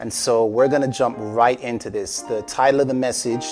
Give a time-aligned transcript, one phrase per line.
[0.00, 2.20] And so we're going to jump right into this.
[2.22, 3.44] The title of the message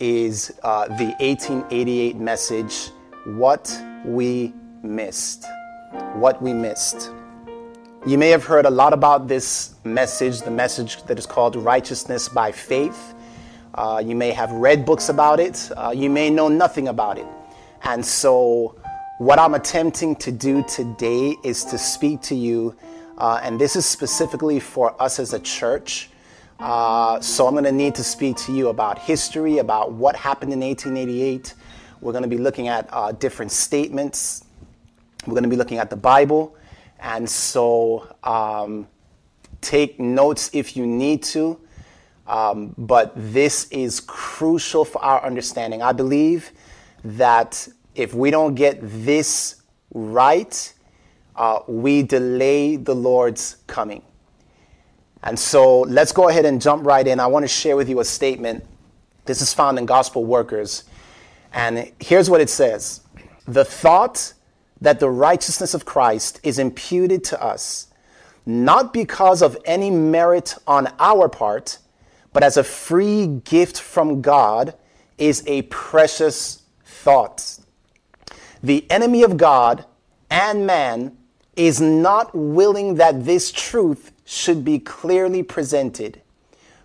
[0.00, 2.90] is uh, the 1888 message
[3.24, 3.72] What
[4.04, 4.52] We
[4.82, 5.46] Missed.
[6.14, 7.12] What We Missed.
[8.04, 12.28] You may have heard a lot about this message, the message that is called Righteousness
[12.28, 13.14] by Faith.
[13.74, 15.70] Uh, you may have read books about it.
[15.76, 17.26] Uh, you may know nothing about it.
[17.82, 18.74] And so,
[19.18, 22.76] what I'm attempting to do today is to speak to you,
[23.18, 26.10] uh, and this is specifically for us as a church.
[26.58, 30.52] Uh, so, I'm going to need to speak to you about history, about what happened
[30.52, 31.54] in 1888.
[32.00, 34.44] We're going to be looking at uh, different statements.
[35.26, 36.56] We're going to be looking at the Bible.
[36.98, 38.88] And so um,
[39.60, 41.60] take notes if you need to.
[42.26, 45.82] Um, but this is crucial for our understanding.
[45.82, 46.52] I believe
[47.04, 49.62] that if we don't get this
[49.94, 50.72] right,
[51.36, 54.02] uh, we delay the Lord's coming.
[55.22, 57.20] And so let's go ahead and jump right in.
[57.20, 58.64] I want to share with you a statement.
[59.24, 60.84] This is found in Gospel Workers.
[61.52, 63.00] And here's what it says
[63.46, 64.32] The thought
[64.80, 67.88] that the righteousness of Christ is imputed to us,
[68.44, 71.78] not because of any merit on our part,
[72.32, 74.74] but as a free gift from God,
[75.18, 77.58] is a precious thought.
[78.62, 79.86] The enemy of God
[80.30, 81.15] and man
[81.56, 86.20] is not willing that this truth should be clearly presented,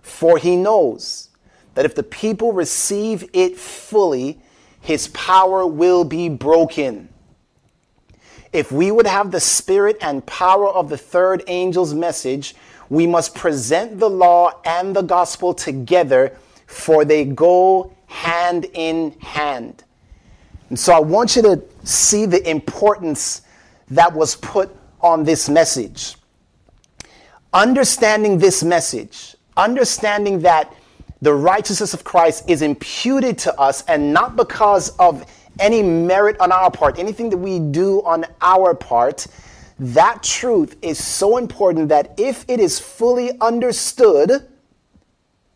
[0.02, 1.30] for he knows
[1.76, 4.40] that if the people receive it fully,
[4.80, 7.10] his power will be broken.
[8.54, 12.56] If we would have the spirit and power of the third angel's message,
[12.90, 19.86] we must present the law and the gospel together, for they go hand in hand.
[20.70, 23.44] And so I want you to see the importance
[23.92, 26.16] that was put on this message.
[27.54, 30.74] Understanding this message, understanding that
[31.22, 35.26] the righteousness of Christ is imputed to us and not because of
[35.60, 39.28] any merit on our part, anything that we do on our part,
[39.78, 44.48] that truth is so important that if it is fully understood,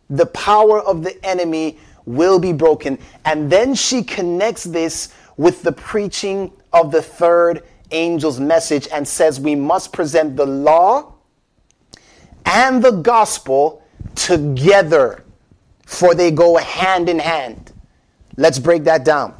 [0.10, 3.00] the power of the enemy will be broken.
[3.24, 7.64] And then she connects this with the preaching of the third
[7.96, 11.14] angel's message and says we must present the law
[12.46, 13.82] and the gospel
[14.14, 15.24] together,
[15.86, 17.72] for they go hand in hand.
[18.38, 19.34] Let's break that down.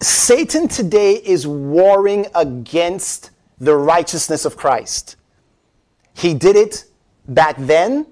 [0.00, 5.16] Satan today is warring against the righteousness of Christ.
[6.14, 6.84] He did it
[7.28, 8.06] back then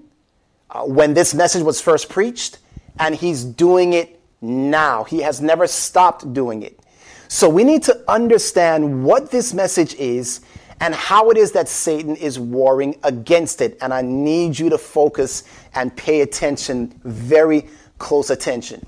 [0.70, 2.58] uh, when this message was first preached,
[2.98, 5.04] and he's doing it now.
[5.04, 6.80] He has never stopped doing it.
[7.28, 10.40] So we need to understand what this message is
[10.80, 13.78] and how it is that Satan is warring against it.
[13.80, 15.44] And I need you to focus
[15.74, 18.84] and pay attention, very close attention.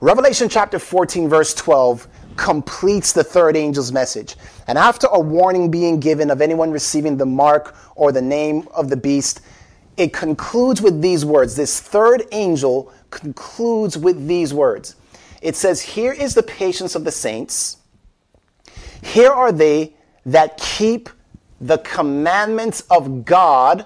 [0.00, 4.36] Revelation chapter 14, verse 12 completes the third angel's message.
[4.66, 8.90] And after a warning being given of anyone receiving the mark or the name of
[8.90, 9.40] the beast,
[9.96, 11.54] it concludes with these words.
[11.54, 14.96] This third angel concludes with these words.
[15.44, 17.76] It says, Here is the patience of the saints.
[19.02, 19.94] Here are they
[20.24, 21.10] that keep
[21.60, 23.84] the commandments of God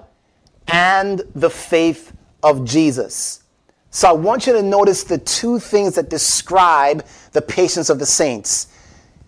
[0.69, 2.13] and the faith
[2.45, 3.43] of Jesus.
[3.91, 8.07] So I want you to notice the two things that describe the patience of the
[8.07, 8.69] saints.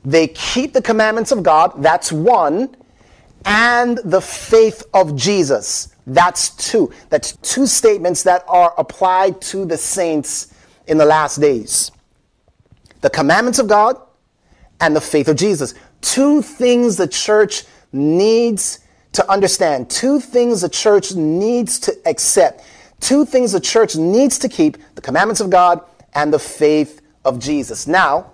[0.04, 2.76] They keep the commandments of God, that's one,
[3.44, 6.92] and the faith of Jesus, that's two.
[7.08, 10.54] That's two statements that are applied to the saints
[10.86, 11.91] in the last days.
[13.00, 14.00] The commandments of God
[14.80, 15.74] and the faith of Jesus.
[16.00, 18.80] Two things the church needs
[19.12, 22.62] to understand, two things the church needs to accept
[23.00, 25.80] Two things the church needs to keep the commandments of God
[26.14, 27.86] and the faith of Jesus.
[27.86, 28.32] Now,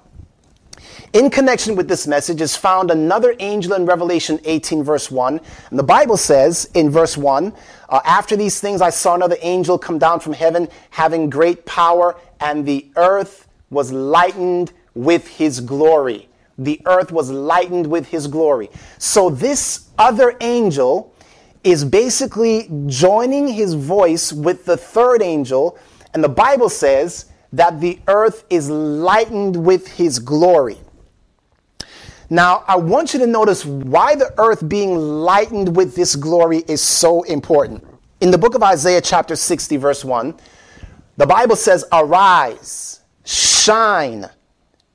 [1.12, 5.40] in connection with this message is found another angel in Revelation 18, verse 1.
[5.70, 7.54] And the Bible says in verse 1
[7.88, 12.16] uh, After these things, I saw another angel come down from heaven, having great power,
[12.40, 16.28] and the earth was lightened with his glory.
[16.58, 18.70] The earth was lightened with his glory.
[18.98, 21.14] So, this other angel
[21.64, 25.78] is basically joining his voice with the third angel,
[26.14, 30.78] and the Bible says that the earth is lightened with his glory.
[32.28, 36.80] Now, I want you to notice why the earth being lightened with this glory is
[36.80, 37.84] so important.
[38.20, 40.34] In the book of Isaiah, chapter 60, verse 1,
[41.16, 44.26] the Bible says, Arise, shine,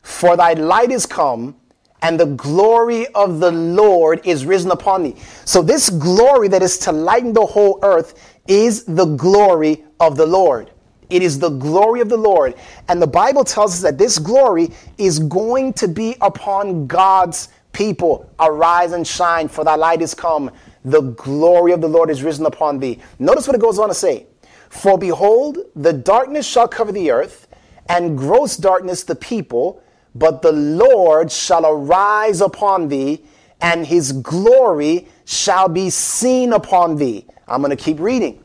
[0.02, 1.56] for thy light is come,
[2.02, 5.16] and the glory of the Lord is risen upon thee.
[5.46, 10.26] So, this glory that is to lighten the whole earth is the glory of the
[10.26, 10.72] Lord.
[11.12, 12.56] It is the glory of the Lord.
[12.88, 18.30] And the Bible tells us that this glory is going to be upon God's people.
[18.40, 20.50] Arise and shine, for thy light is come.
[20.86, 23.00] The glory of the Lord is risen upon thee.
[23.20, 24.26] Notice what it goes on to say.
[24.70, 27.41] For behold, the darkness shall cover the earth,
[27.88, 29.82] and gross darkness the people,
[30.16, 33.24] but the Lord shall arise upon thee,
[33.62, 37.26] and his glory shall be seen upon thee.
[37.48, 38.42] I'm going to keep reading.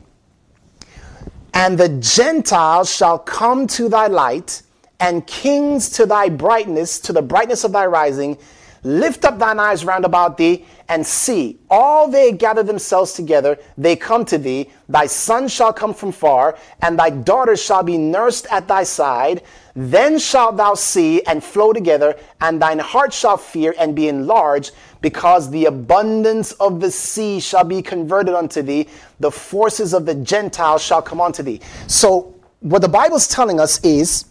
[1.55, 4.62] And the Gentiles shall come to thy light,
[5.00, 8.39] and kings to thy brightness, to the brightness of thy rising.
[8.87, 13.97] Lift up thine eyes round about thee, and see, all they gather themselves together, they
[13.97, 14.71] come to thee.
[14.88, 19.43] Thy son shall come from far, and thy daughter shall be nursed at thy side.
[19.75, 24.71] Then shalt thou see and flow together, and thine heart shall fear and be enlarged,
[25.00, 28.87] because the abundance of the sea shall be converted unto thee,
[29.19, 31.61] the forces of the Gentiles shall come unto thee.
[31.89, 34.27] So, what the Bible's telling us is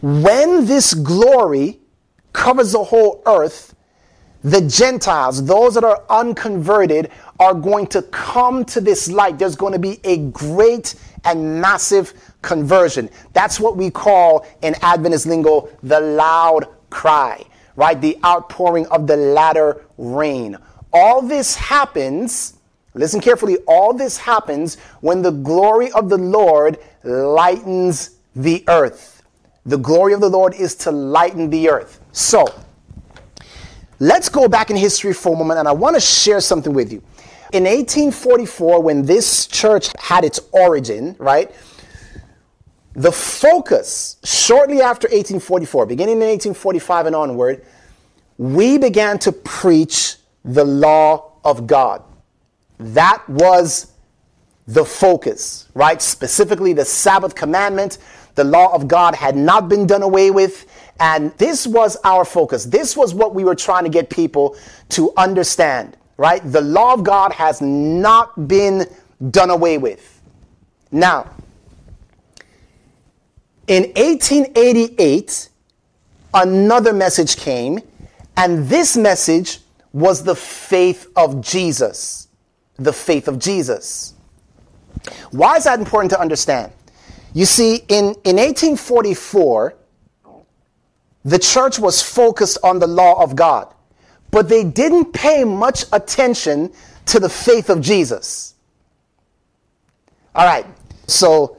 [0.00, 1.80] when this glory
[2.32, 3.74] covers the whole earth,
[4.44, 9.38] the Gentiles, those that are unconverted, are going to come to this light.
[9.38, 10.94] There's going to be a great
[11.24, 12.12] and massive
[12.42, 13.08] conversion.
[13.32, 17.44] That's what we call in Adventist lingo the loud cry,
[17.76, 18.00] right?
[18.00, 20.56] The outpouring of the latter rain.
[20.92, 22.54] All this happens,
[22.94, 29.22] listen carefully, all this happens when the glory of the Lord lightens the earth.
[29.64, 32.00] The glory of the Lord is to lighten the earth.
[32.12, 32.44] So,
[33.98, 36.92] let's go back in history for a moment and I want to share something with
[36.92, 37.02] you.
[37.52, 41.50] In 1844, when this church had its origin, right?
[42.94, 47.64] The focus, shortly after 1844, beginning in 1845 and onward,
[48.38, 52.02] we began to preach the law of God.
[52.78, 53.92] That was
[54.66, 56.00] the focus, right?
[56.00, 57.98] Specifically, the Sabbath commandment,
[58.34, 60.66] the law of God had not been done away with.
[61.00, 62.64] And this was our focus.
[62.64, 64.56] This was what we were trying to get people
[64.90, 66.40] to understand right?
[66.52, 68.86] The law of God has not been
[69.30, 70.20] done away with.
[70.92, 71.30] Now,
[73.66, 75.48] in 1888,
[76.34, 77.80] another message came,
[78.36, 79.60] and this message
[79.92, 82.28] was the faith of Jesus.
[82.76, 84.14] The faith of Jesus.
[85.32, 86.72] Why is that important to understand?
[87.34, 89.74] You see, in, in 1844,
[91.24, 93.72] the church was focused on the law of God
[94.32, 96.72] but they didn't pay much attention
[97.06, 98.54] to the faith of Jesus.
[100.34, 100.66] All right,
[101.06, 101.58] so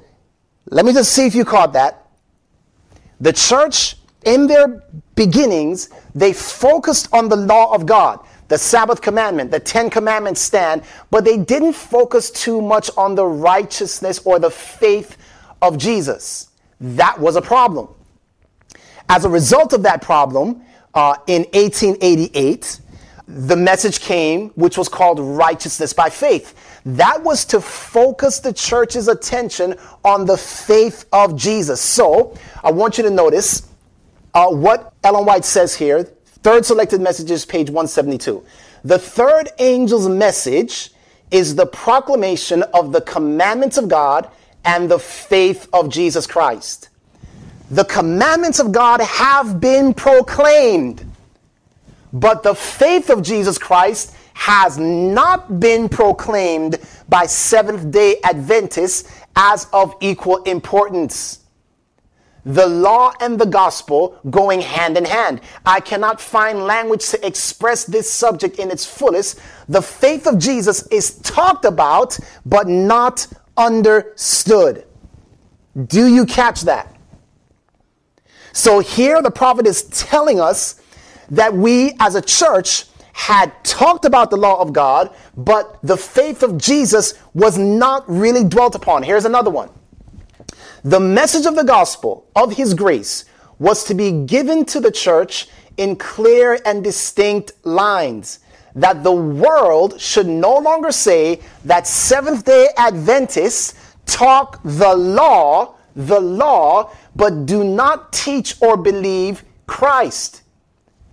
[0.65, 2.07] let me just see if you caught that.
[3.21, 3.95] The church,
[4.25, 4.83] in their
[5.15, 10.81] beginnings, they focused on the law of God, the Sabbath commandment, the Ten Commandments stand,
[11.11, 15.17] but they didn't focus too much on the righteousness or the faith
[15.61, 16.49] of Jesus.
[16.81, 17.87] That was a problem.
[19.13, 20.63] As a result of that problem,
[20.95, 22.79] uh, in 1888,
[23.27, 26.55] the message came, which was called righteousness by faith.
[26.83, 31.79] That was to focus the church's attention on the faith of Jesus.
[31.79, 33.67] So I want you to notice
[34.33, 36.05] uh, what Ellen White says here.
[36.41, 38.43] Third selected messages, page 172.
[38.83, 40.89] The third angel's message
[41.29, 44.27] is the proclamation of the commandments of God
[44.65, 46.89] and the faith of Jesus Christ.
[47.73, 51.03] The commandments of God have been proclaimed,
[52.13, 56.77] but the faith of Jesus Christ has not been proclaimed
[57.09, 61.39] by Seventh day Adventists as of equal importance.
[62.45, 65.41] The law and the gospel going hand in hand.
[65.65, 69.39] I cannot find language to express this subject in its fullest.
[69.67, 73.25] The faith of Jesus is talked about, but not
[73.57, 74.85] understood.
[75.87, 76.92] Do you catch that?
[78.53, 80.79] So here the prophet is telling us
[81.29, 86.43] that we as a church had talked about the law of God, but the faith
[86.43, 89.03] of Jesus was not really dwelt upon.
[89.03, 89.69] Here's another one.
[90.83, 93.25] The message of the gospel of his grace
[93.57, 98.39] was to be given to the church in clear and distinct lines.
[98.75, 106.19] That the world should no longer say that Seventh day Adventists talk the law, the
[106.19, 110.43] law, but do not teach or believe Christ.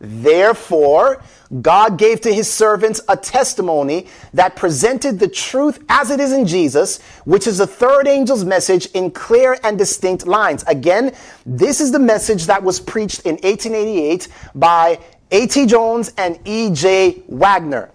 [0.00, 1.22] Therefore,
[1.60, 6.46] God gave to his servants a testimony that presented the truth as it is in
[6.46, 10.64] Jesus, which is the third angel's message in clear and distinct lines.
[10.66, 11.14] Again,
[11.44, 14.98] this is the message that was preached in 1888 by
[15.32, 15.66] A.T.
[15.66, 17.24] Jones and E.J.
[17.28, 17.90] Waggoner.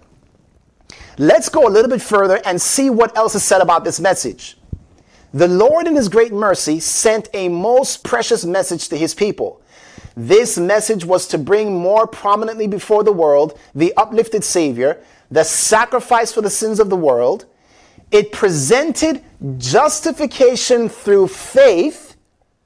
[1.18, 4.55] Let's go a little bit further and see what else is said about this message.
[5.36, 9.60] The Lord, in His great mercy, sent a most precious message to His people.
[10.16, 14.98] This message was to bring more prominently before the world the uplifted Savior,
[15.30, 17.44] the sacrifice for the sins of the world.
[18.10, 19.22] It presented
[19.58, 22.16] justification through faith.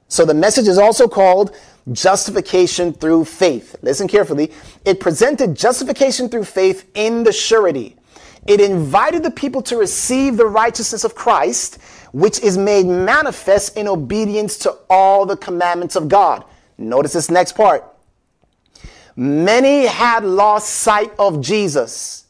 [0.07, 1.53] So the message is also called
[1.91, 3.75] justification through faith.
[3.81, 4.53] Listen carefully.
[4.85, 7.97] It presented justification through faith in the surety.
[8.47, 11.77] It invited the people to receive the righteousness of Christ,
[12.11, 16.43] which is made manifest in obedience to all the commandments of God.
[16.77, 17.85] Notice this next part.
[19.15, 22.25] Many had lost sight of Jesus.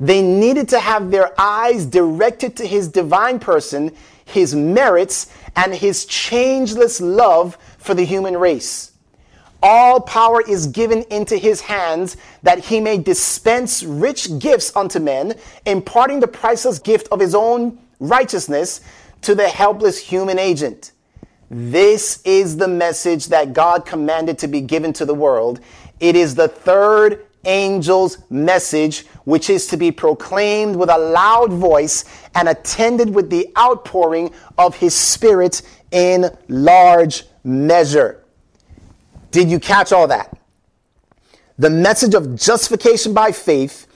[0.00, 3.92] They needed to have their eyes directed to his divine person,
[4.24, 8.92] his merits, and his changeless love for the human race.
[9.62, 15.34] All power is given into his hands that he may dispense rich gifts unto men,
[15.64, 18.80] imparting the priceless gift of his own righteousness
[19.22, 20.92] to the helpless human agent.
[21.50, 25.60] This is the message that God commanded to be given to the world.
[26.00, 32.04] It is the third angel's message, which is to be proclaimed with a loud voice
[32.34, 38.25] and attended with the outpouring of his spirit in large measure.
[39.36, 40.34] Did you catch all that?
[41.58, 43.86] The message of justification by faith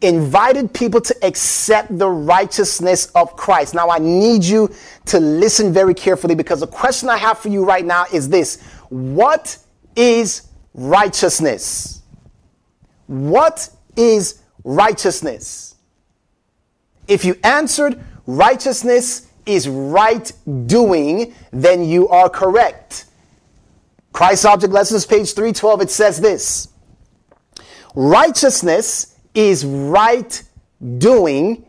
[0.00, 3.76] invited people to accept the righteousness of Christ.
[3.76, 4.74] Now, I need you
[5.06, 8.60] to listen very carefully because the question I have for you right now is this
[8.88, 9.58] What
[9.94, 12.02] is righteousness?
[13.06, 15.76] What is righteousness?
[17.06, 20.32] If you answered righteousness is right
[20.66, 23.04] doing, then you are correct.
[24.18, 26.70] Christ Object Lessons, page 312, it says this
[27.94, 30.42] Righteousness is right
[30.98, 31.64] doing,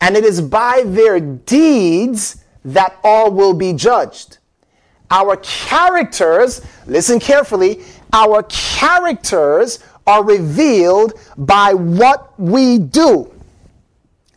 [0.00, 4.38] and it is by their deeds that all will be judged.
[5.08, 13.32] Our characters, listen carefully, our characters are revealed by what we do.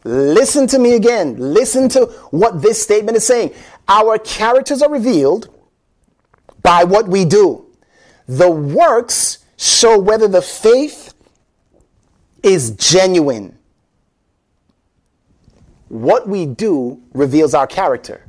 [0.04, 1.36] Listen to me again.
[1.38, 3.52] Listen to what this statement is saying.
[3.88, 5.50] Our characters are revealed
[6.68, 7.66] by what we do.
[8.28, 11.14] The works show whether the faith
[12.44, 13.58] is genuine.
[15.88, 18.26] What we do reveals our character.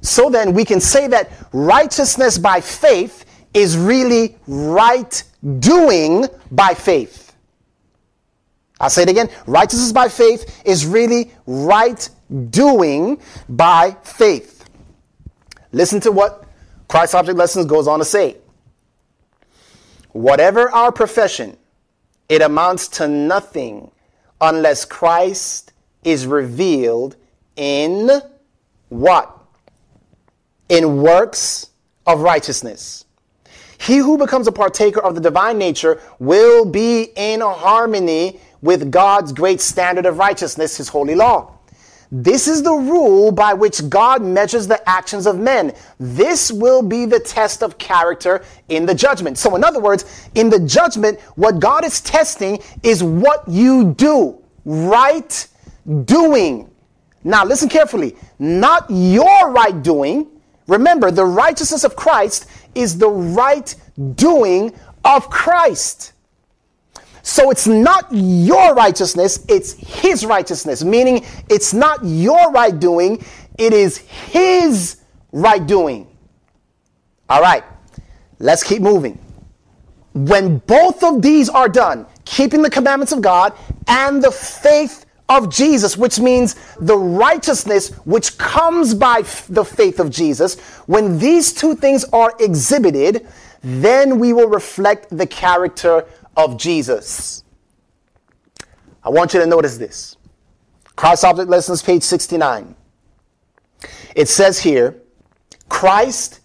[0.00, 5.20] So then we can say that righteousness by faith is really right
[5.58, 7.34] doing by faith.
[8.78, 9.28] I'll say it again.
[9.48, 12.08] Righteousness by faith is really right
[12.50, 14.70] doing by faith.
[15.72, 16.45] Listen to what
[16.88, 18.36] Christ Object Lessons goes on to say
[20.12, 21.56] whatever our profession,
[22.28, 23.90] it amounts to nothing
[24.40, 25.72] unless Christ
[26.04, 27.16] is revealed
[27.56, 28.10] in
[28.88, 29.36] what?
[30.68, 31.70] In works
[32.06, 33.04] of righteousness.
[33.78, 39.32] He who becomes a partaker of the divine nature will be in harmony with God's
[39.32, 41.55] great standard of righteousness, his holy law.
[42.10, 45.74] This is the rule by which God measures the actions of men.
[45.98, 49.38] This will be the test of character in the judgment.
[49.38, 54.38] So, in other words, in the judgment, what God is testing is what you do,
[54.64, 55.48] right
[56.04, 56.70] doing.
[57.24, 58.16] Now, listen carefully.
[58.38, 60.28] Not your right doing.
[60.68, 63.74] Remember, the righteousness of Christ is the right
[64.14, 66.12] doing of Christ.
[67.26, 73.24] So it's not your righteousness, it's his righteousness, meaning it's not your right doing,
[73.58, 74.98] it is his
[75.32, 76.06] right doing.
[77.28, 77.64] All right,
[78.38, 79.18] let's keep moving.
[80.14, 83.54] When both of these are done, keeping the commandments of God
[83.88, 89.98] and the faith of Jesus, which means the righteousness which comes by f- the faith
[89.98, 93.26] of Jesus, when these two things are exhibited,
[93.62, 96.04] then we will reflect the character
[96.36, 97.44] of Jesus.
[99.02, 100.16] I want you to notice this.
[100.96, 102.74] Christ Object Lessons, page 69.
[104.14, 105.00] It says here,
[105.68, 106.40] Christ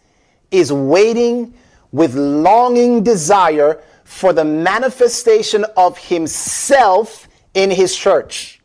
[0.52, 1.54] is waiting
[1.92, 8.62] with longing desire for the manifestation of himself in his church.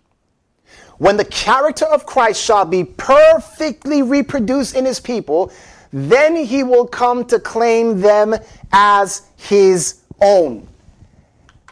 [0.99, 5.53] When the character of Christ shall be perfectly reproduced in his people,
[5.93, 8.35] then he will come to claim them
[8.73, 10.67] as his own.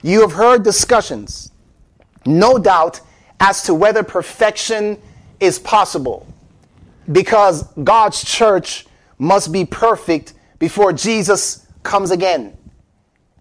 [0.04, 1.50] You have heard discussions,
[2.26, 3.00] no doubt,
[3.40, 5.00] as to whether perfection
[5.40, 6.26] is possible
[7.10, 8.84] because God's church
[9.18, 12.54] must be perfect before Jesus comes again.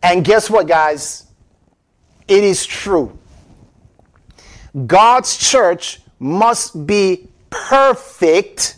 [0.02, 1.26] And guess what, guys?
[2.30, 3.20] It is true.
[4.88, 8.78] God's church must be perfect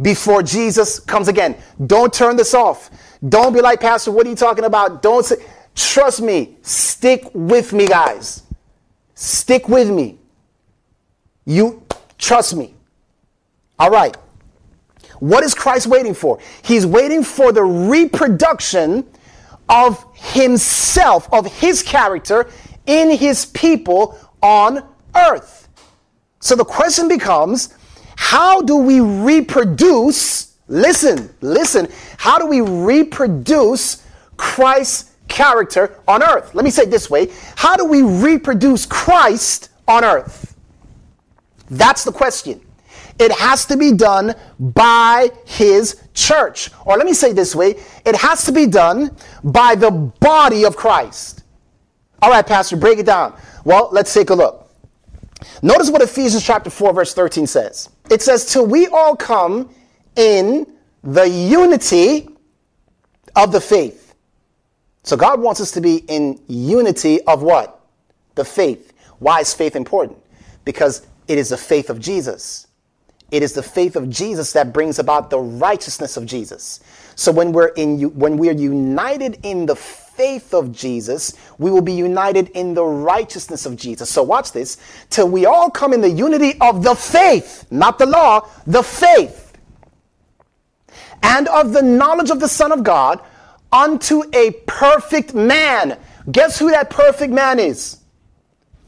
[0.00, 1.56] before Jesus comes again.
[1.86, 2.88] Don't turn this off.
[3.28, 5.02] Don't be like, Pastor, what are you talking about?
[5.02, 5.36] Don't say,
[5.76, 6.56] trust me.
[6.62, 8.42] Stick with me, guys.
[9.14, 10.18] Stick with me.
[11.44, 11.82] You
[12.18, 12.74] trust me.
[13.78, 14.16] All right.
[15.20, 16.38] What is Christ waiting for?
[16.62, 19.06] He's waiting for the reproduction
[19.68, 22.50] of himself, of his character
[22.86, 25.68] in his people on earth.
[26.40, 27.74] So the question becomes
[28.16, 30.56] how do we reproduce?
[30.68, 31.88] Listen, listen.
[32.16, 34.02] How do we reproduce
[34.36, 36.54] Christ's character on earth?
[36.54, 40.56] Let me say this way How do we reproduce Christ on earth?
[41.70, 42.60] That's the question.
[43.18, 46.70] It has to be done by his church.
[46.84, 50.76] Or let me say this way it has to be done by the body of
[50.76, 51.44] Christ.
[52.22, 53.38] All right, Pastor, break it down.
[53.64, 54.70] Well, let's take a look.
[55.62, 57.90] Notice what Ephesians chapter 4, verse 13 says.
[58.10, 59.70] It says, Till we all come
[60.16, 60.66] in
[61.02, 62.28] the unity
[63.34, 64.05] of the faith.
[65.06, 67.80] So God wants us to be in unity of what?
[68.34, 68.92] The faith.
[69.20, 70.18] Why is faith important?
[70.64, 72.66] Because it is the faith of Jesus.
[73.30, 76.80] It is the faith of Jesus that brings about the righteousness of Jesus.
[77.14, 81.92] So when we're in when we're united in the faith of Jesus, we will be
[81.92, 84.10] united in the righteousness of Jesus.
[84.10, 84.76] So watch this.
[85.08, 89.56] Till we all come in the unity of the faith, not the law, the faith.
[91.22, 93.20] And of the knowledge of the Son of God
[93.72, 95.98] unto a perfect man.
[96.30, 97.98] Guess who that perfect man is?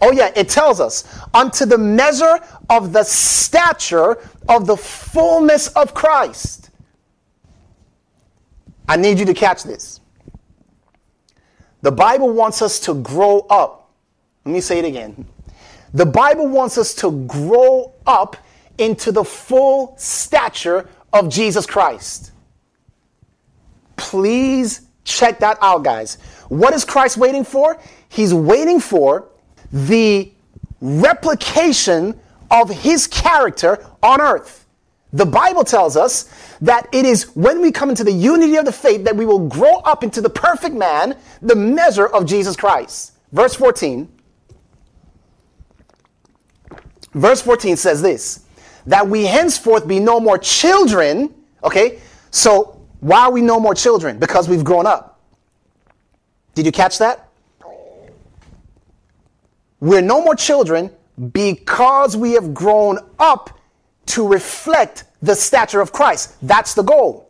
[0.01, 1.05] Oh, yeah, it tells us,
[1.35, 2.39] unto the measure
[2.71, 4.19] of the stature
[4.49, 6.71] of the fullness of Christ.
[8.89, 10.01] I need you to catch this.
[11.83, 13.91] The Bible wants us to grow up.
[14.45, 15.27] Let me say it again.
[15.95, 18.37] The Bible wants us to grow up
[18.79, 22.33] into the full stature of Jesus Christ.
[23.99, 26.17] Please check that out, guys.
[26.49, 27.79] What is Christ waiting for?
[28.09, 29.29] He's waiting for
[29.73, 30.33] the
[30.81, 32.19] replication
[32.51, 34.67] of his character on earth.
[35.13, 36.31] The Bible tells us
[36.61, 39.49] that it is when we come into the unity of the faith that we will
[39.49, 43.13] grow up into the perfect man, the measure of Jesus Christ.
[43.33, 44.09] Verse 14.
[47.15, 48.45] Verse 14 says this
[48.87, 51.35] that we henceforth be no more children.
[51.63, 54.19] Okay, so why are we no more children?
[54.19, 55.21] Because we've grown up.
[56.55, 57.29] Did you catch that?
[59.81, 60.91] We're no more children
[61.33, 63.59] because we have grown up
[64.07, 66.35] to reflect the stature of Christ.
[66.43, 67.29] That's the goal.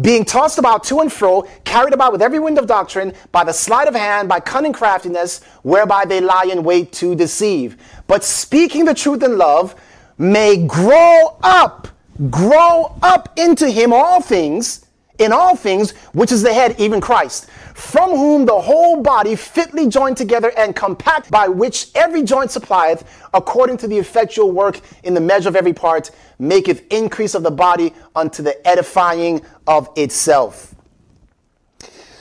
[0.00, 3.52] Being tossed about to and fro, carried about with every wind of doctrine, by the
[3.52, 7.76] sleight of hand, by cunning craftiness, whereby they lie in wait to deceive.
[8.06, 9.74] But speaking the truth in love
[10.16, 11.88] may grow up,
[12.30, 14.86] grow up into him all things,
[15.18, 19.88] in all things, which is the head, even Christ from whom the whole body fitly
[19.88, 23.04] joined together and compact by which every joint supplieth,
[23.34, 27.50] according to the effectual work in the measure of every part, maketh increase of the
[27.50, 30.74] body unto the edifying of itself.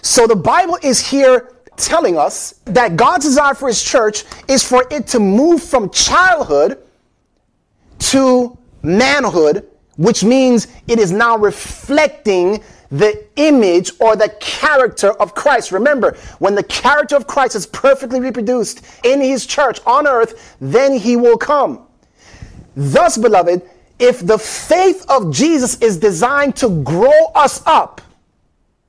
[0.01, 4.85] So the Bible is here telling us that God's desire for his church is for
[4.89, 6.81] it to move from childhood
[7.99, 9.67] to manhood,
[10.01, 15.71] which means it is now reflecting the image or the character of Christ.
[15.71, 20.97] Remember, when the character of Christ is perfectly reproduced in his church on earth, then
[20.97, 21.85] he will come.
[22.75, 23.61] Thus, beloved,
[23.99, 28.01] if the faith of Jesus is designed to grow us up,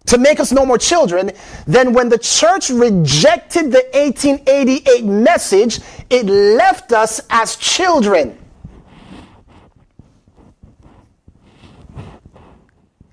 [0.07, 1.31] to make us no more children,
[1.66, 8.37] then when the church rejected the 1888 message, it left us as children.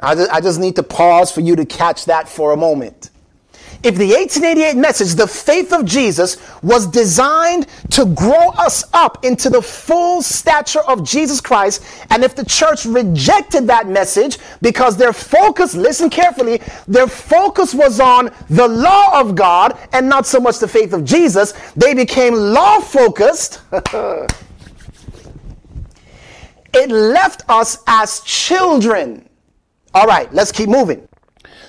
[0.01, 3.09] I just, I just need to pause for you to catch that for a moment.
[3.81, 9.49] If the 1888 message, the faith of Jesus, was designed to grow us up into
[9.49, 15.13] the full stature of Jesus Christ, and if the church rejected that message because their
[15.13, 20.59] focus, listen carefully, their focus was on the law of God and not so much
[20.59, 23.61] the faith of Jesus, they became law focused.
[26.73, 29.28] it left us as children
[29.99, 31.05] all right, let's keep moving.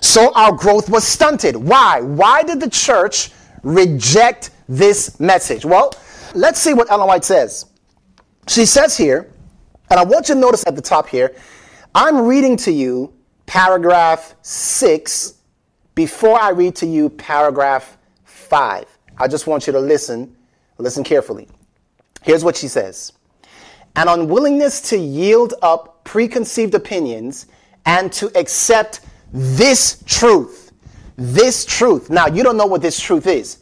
[0.01, 1.57] So our growth was stunted.
[1.57, 2.01] Why?
[2.01, 3.33] Why did the church
[3.64, 5.64] reject this message?
[5.64, 5.93] Well,
[6.37, 7.66] let's see what Ellen White says.
[8.47, 9.33] She says here,
[9.90, 11.35] and I want you to notice at the top here,
[11.93, 13.12] I'm reading to you
[13.47, 15.35] paragraph six
[15.97, 18.87] before I read to you paragraph five.
[19.19, 20.37] I just want you to listen.
[20.79, 21.49] Listen carefully.
[22.23, 23.12] Here's what she says
[23.97, 27.47] An unwillingness to yield up preconceived opinions
[27.87, 29.01] and to accept
[29.33, 30.73] this truth.
[31.16, 32.11] This truth.
[32.11, 33.59] Now, you don't know what this truth is.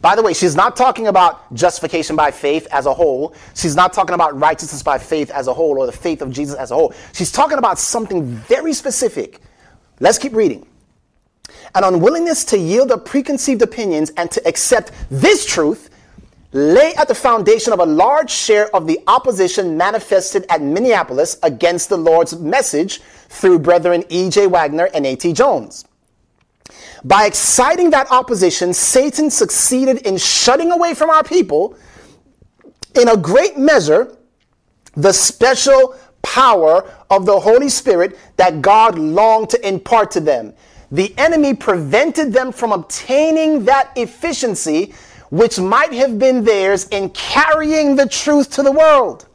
[0.00, 3.34] By the way, she's not talking about justification by faith as a whole.
[3.54, 6.56] She's not talking about righteousness by faith as a whole or the faith of Jesus
[6.56, 6.94] as a whole.
[7.12, 9.40] She's talking about something very specific.
[9.98, 10.66] Let's keep reading.
[11.74, 15.90] An unwillingness to yield up preconceived opinions and to accept this truth
[16.52, 21.88] lay at the foundation of a large share of the opposition manifested at Minneapolis against
[21.88, 24.48] the Lord's message through brethren E.J.
[24.48, 25.32] Waggoner and A.T.
[25.32, 25.84] Jones.
[27.04, 31.76] By exciting that opposition, Satan succeeded in shutting away from our people,
[33.00, 34.16] in a great measure,
[34.94, 40.52] the special power of the Holy Spirit that God longed to impart to them.
[40.92, 44.92] The enemy prevented them from obtaining that efficiency
[45.30, 49.26] which might have been theirs in carrying the truth to the world,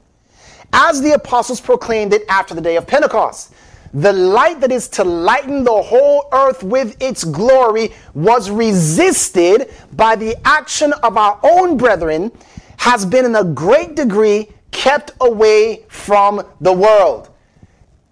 [0.74, 3.54] as the apostles proclaimed it after the day of Pentecost.
[3.94, 10.18] The light that is to lighten the whole earth with its glory was resisted by
[10.18, 12.32] the action of our own brethren,
[12.78, 17.30] has been in a great degree kept away from the world.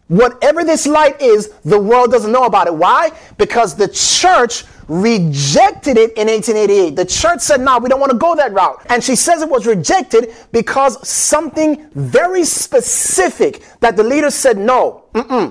[0.08, 2.74] Whatever this light is, the world doesn't know about it.
[2.76, 3.12] Why?
[3.38, 6.96] Because the church rejected it in 1888.
[6.96, 8.86] The church said, no, we don't want to go that route.
[8.90, 15.06] And she says it was rejected because something very specific that the leader said, no,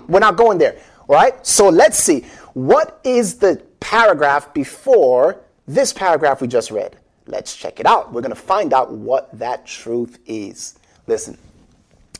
[0.08, 0.78] we're not going there.
[1.08, 1.46] All right?
[1.46, 2.26] So let's see.
[2.54, 6.96] What is the paragraph before this paragraph we just read?
[7.26, 8.12] Let's check it out.
[8.12, 10.78] We're going to find out what that truth is.
[11.06, 11.38] Listen,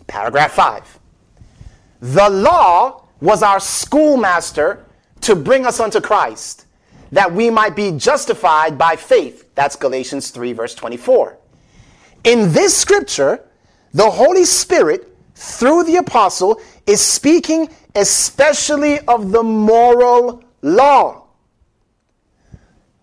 [0.06, 0.98] paragraph five.
[2.00, 4.84] The law was our schoolmaster
[5.20, 6.66] to bring us unto Christ
[7.12, 9.54] that we might be justified by faith.
[9.54, 11.38] That's Galatians 3, verse 24.
[12.24, 13.44] In this scripture,
[13.92, 21.26] the Holy Spirit, through the apostle, is speaking especially of the moral law.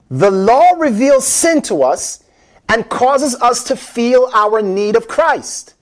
[0.10, 2.24] The law reveals sin to us
[2.68, 5.76] and causes us to feel our need of Christ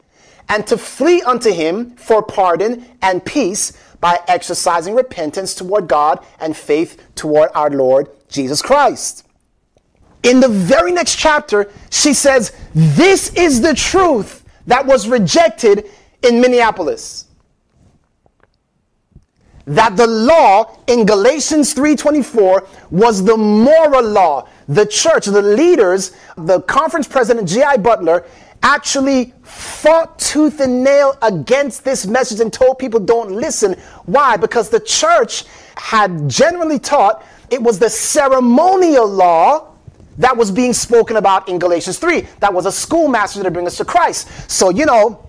[0.49, 6.55] and to flee unto him for pardon and peace by exercising repentance toward God and
[6.55, 9.25] faith toward our Lord Jesus Christ.
[10.23, 15.89] In the very next chapter, she says, This is the truth that was rejected
[16.21, 17.25] in Minneapolis.
[19.65, 24.47] That the law in Galatians 3:24 was the moral law.
[24.69, 27.77] The church, the leaders, the conference president G.I.
[27.77, 28.25] Butler
[28.63, 33.73] actually fought tooth and nail against this message and told people don't listen.
[34.05, 34.37] Why?
[34.37, 39.73] Because the church had generally taught it was the ceremonial law
[40.17, 42.21] that was being spoken about in Galatians 3.
[42.39, 44.27] That was a schoolmaster to bring us to Christ.
[44.49, 45.26] So, you know,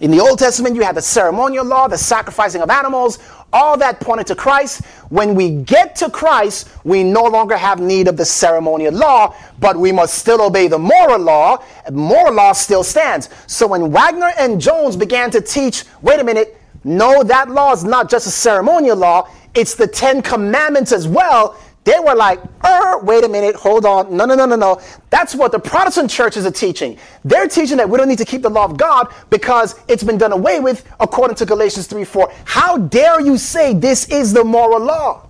[0.00, 3.18] in the Old Testament, you had the ceremonial law, the sacrificing of animals,
[3.52, 4.84] all that pointed to Christ.
[5.08, 9.76] When we get to Christ, we no longer have need of the ceremonial law, but
[9.76, 11.64] we must still obey the moral law.
[11.90, 13.30] Moral law still stands.
[13.46, 17.82] So when Waggoner and Jones began to teach, wait a minute, no, that law is
[17.82, 21.58] not just a ceremonial law, it's the Ten Commandments as well.
[21.86, 24.16] They were like, er, wait a minute, hold on.
[24.16, 24.80] No, no, no, no, no.
[25.08, 26.98] That's what the Protestant churches are teaching.
[27.24, 30.18] They're teaching that we don't need to keep the law of God because it's been
[30.18, 32.32] done away with according to Galatians 3 4.
[32.44, 35.28] How dare you say this is the moral law?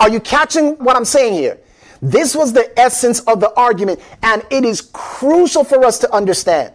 [0.00, 1.58] Are you catching what I'm saying here?
[2.00, 6.72] This was the essence of the argument, and it is crucial for us to understand.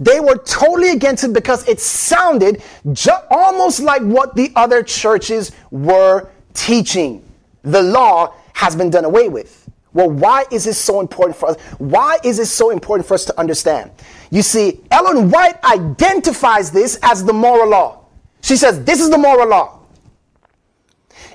[0.00, 5.52] They were totally against it because it sounded ju- almost like what the other churches
[5.70, 7.22] were teaching.
[7.62, 9.68] The law has been done away with.
[9.92, 11.60] Well, why is this so important for us?
[11.78, 13.92] Why is this so important for us to understand?
[14.30, 18.00] You see, Ellen White identifies this as the moral law.
[18.42, 19.80] She says, This is the moral law.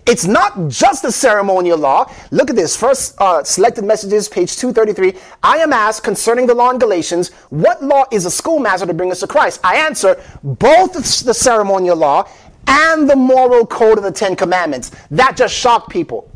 [0.06, 2.12] It's not just the ceremonial law.
[2.32, 2.76] Look at this.
[2.76, 5.14] First uh, selected messages, page 233.
[5.44, 9.12] I am asked concerning the law in Galatians, what law is a schoolmaster to bring
[9.12, 9.60] us to Christ?
[9.64, 12.28] I answer, both the ceremonial law
[12.68, 14.92] and the moral code of the Ten Commandments.
[15.12, 16.30] That just shocked people.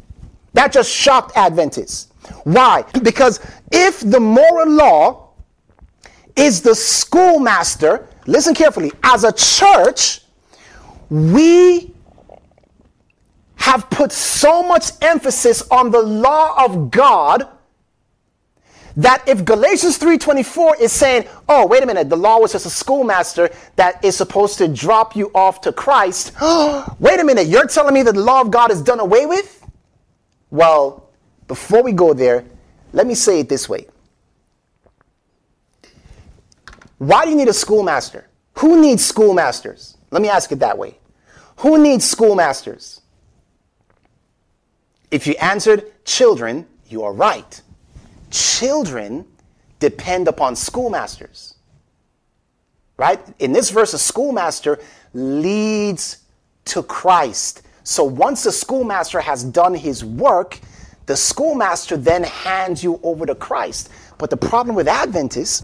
[0.54, 2.10] That just shocked Adventists.
[2.44, 2.84] Why?
[3.02, 3.40] Because
[3.72, 5.30] if the moral law
[6.36, 10.22] is the schoolmaster, listen carefully, as a church,
[11.10, 11.94] we
[13.56, 17.48] have put so much emphasis on the law of God
[18.98, 22.70] that if Galatians 3:24 is saying, "Oh, wait a minute, the law was just a
[22.70, 26.32] schoolmaster that is supposed to drop you off to Christ."
[27.00, 29.66] wait a minute, you're telling me that the law of God is done away with?
[30.52, 31.10] Well,
[31.48, 32.46] before we go there,
[32.94, 33.88] let me say it this way.
[37.00, 38.30] Why do you need a schoolmaster?
[38.60, 39.98] Who needs schoolmasters?
[40.12, 41.00] Let me ask it that way.
[41.58, 43.02] Who needs schoolmasters?
[45.12, 47.62] If you answered children, you are right.
[48.34, 49.26] Children
[49.80, 51.54] depend upon schoolmasters.
[52.98, 53.20] Right?
[53.38, 54.80] In this verse, a schoolmaster
[55.14, 56.18] leads
[56.66, 57.62] to Christ.
[57.84, 60.60] So once the schoolmaster has done his work,
[61.06, 63.90] the schoolmaster then hands you over to Christ.
[64.18, 65.64] But the problem with Advent is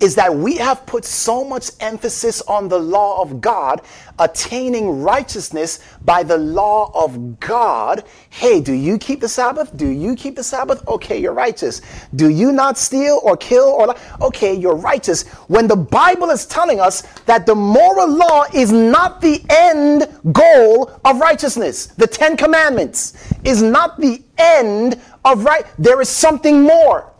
[0.00, 3.82] is that we have put so much emphasis on the law of God,
[4.18, 8.04] attaining righteousness by the law of God.
[8.30, 9.76] Hey, do you keep the Sabbath?
[9.76, 10.86] Do you keep the Sabbath?
[10.88, 11.80] Okay, you're righteous.
[12.14, 15.26] Do you not steal or kill or okay, you're righteous.
[15.48, 20.90] When the Bible is telling us that the moral law is not the end goal
[21.04, 25.64] of righteousness, the 10 commandments is not the end of right.
[25.78, 27.12] There is something more.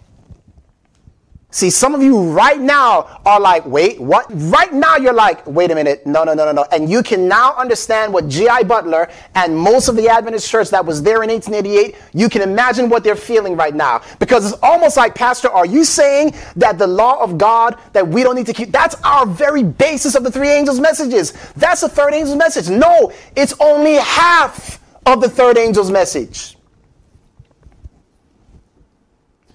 [1.50, 4.26] See, some of you right now are like, wait, what?
[4.28, 6.66] Right now you're like, wait a minute, no, no, no, no, no.
[6.70, 8.64] And you can now understand what G.I.
[8.64, 12.90] Butler and most of the Adventist church that was there in 1888, you can imagine
[12.90, 14.02] what they're feeling right now.
[14.18, 18.22] Because it's almost like, Pastor, are you saying that the law of God that we
[18.22, 21.32] don't need to keep, that's our very basis of the three angels' messages.
[21.56, 22.68] That's the third angel's message.
[22.68, 26.57] No, it's only half of the third angel's message.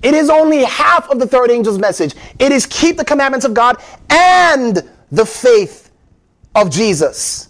[0.03, 2.13] It is only half of the third angel's message.
[2.37, 5.89] It is keep the commandments of God and the faith
[6.53, 7.49] of Jesus.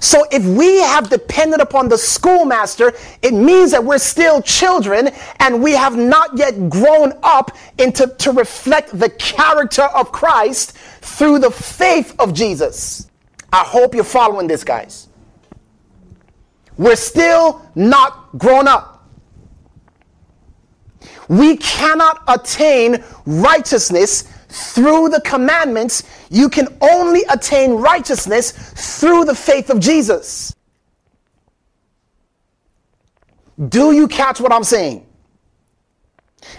[0.00, 5.62] So if we have depended upon the schoolmaster, it means that we're still children and
[5.62, 11.50] we have not yet grown up into to reflect the character of Christ through the
[11.50, 13.10] faith of Jesus.
[13.52, 15.08] I hope you're following this, guys.
[16.76, 18.95] We're still not grown up.
[21.28, 26.04] We cannot attain righteousness through the commandments.
[26.30, 28.52] You can only attain righteousness
[29.00, 30.54] through the faith of Jesus.
[33.68, 35.06] Do you catch what I'm saying?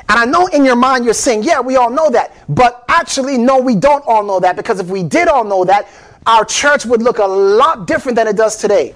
[0.10, 2.34] And I know in your mind you're saying, yeah, we all know that.
[2.50, 5.88] But actually, no, we don't all know that because if we did all know that,
[6.26, 8.96] our church would look a lot different than it does today.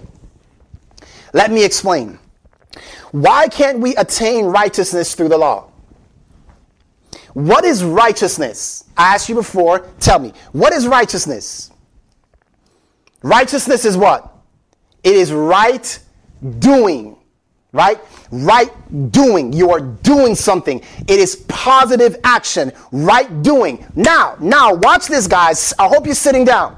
[1.33, 2.19] Let me explain.
[3.11, 5.69] Why can't we attain righteousness through the law?
[7.33, 8.85] What is righteousness?
[8.97, 10.33] I asked you before, tell me.
[10.51, 11.71] What is righteousness?
[13.21, 14.33] Righteousness is what?
[15.03, 15.99] It is right
[16.59, 17.17] doing.
[17.73, 17.99] Right?
[18.31, 18.71] Right
[19.11, 19.53] doing.
[19.53, 20.81] You are doing something.
[21.07, 22.71] It is positive action.
[22.91, 23.85] Right doing.
[23.95, 25.73] Now, now, watch this, guys.
[25.79, 26.77] I hope you're sitting down.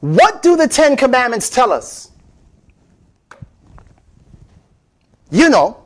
[0.00, 2.09] What do the Ten Commandments tell us?
[5.30, 5.82] You know,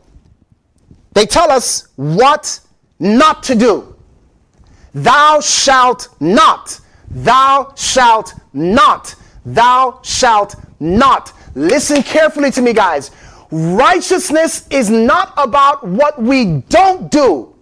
[1.12, 2.61] they tell us what
[2.98, 3.94] not to do.
[4.94, 6.80] Thou shalt not.
[7.11, 9.14] Thou shalt not.
[9.44, 11.33] Thou shalt not.
[11.54, 13.11] Listen carefully to me, guys.
[13.50, 17.54] Righteousness is not about what we don't do.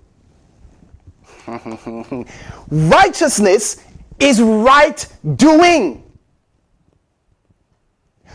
[2.70, 3.84] Righteousness
[4.18, 6.02] is right doing.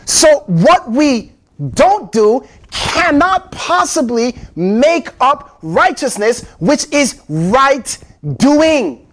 [0.04, 1.32] So, what we
[1.74, 7.98] don't do cannot possibly make up righteousness, which is right
[8.36, 9.06] doing.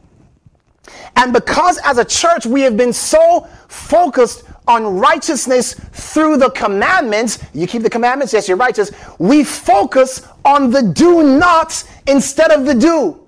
[1.15, 7.39] And because as a church we have been so focused on righteousness through the commandments,
[7.53, 8.91] you keep the commandments, yes, you're righteous.
[9.19, 13.24] We focus on the do nots instead of the do.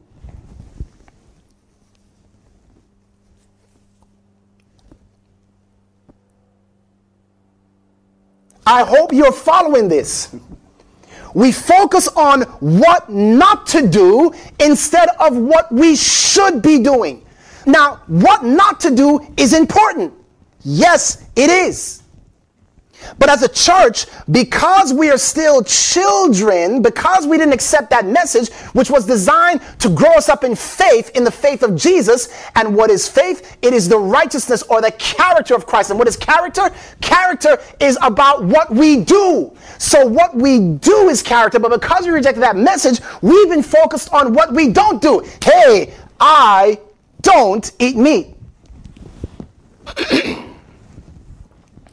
[8.68, 10.36] I hope you're following this.
[11.34, 17.26] We focus on what not to do instead of what we should be doing.
[17.66, 20.14] Now, what not to do is important.
[20.64, 21.97] Yes, it is.
[23.20, 28.52] But as a church, because we are still children, because we didn't accept that message,
[28.74, 32.76] which was designed to grow us up in faith, in the faith of Jesus, and
[32.76, 33.58] what is faith?
[33.62, 35.90] It is the righteousness or the character of Christ.
[35.90, 36.70] And what is character?
[37.02, 39.56] Character is about what we do.
[39.78, 44.12] So what we do is character, but because we rejected that message, we've been focused
[44.14, 45.24] on what we don't do.
[45.44, 46.80] Hey, I
[47.22, 48.36] don't eat meat.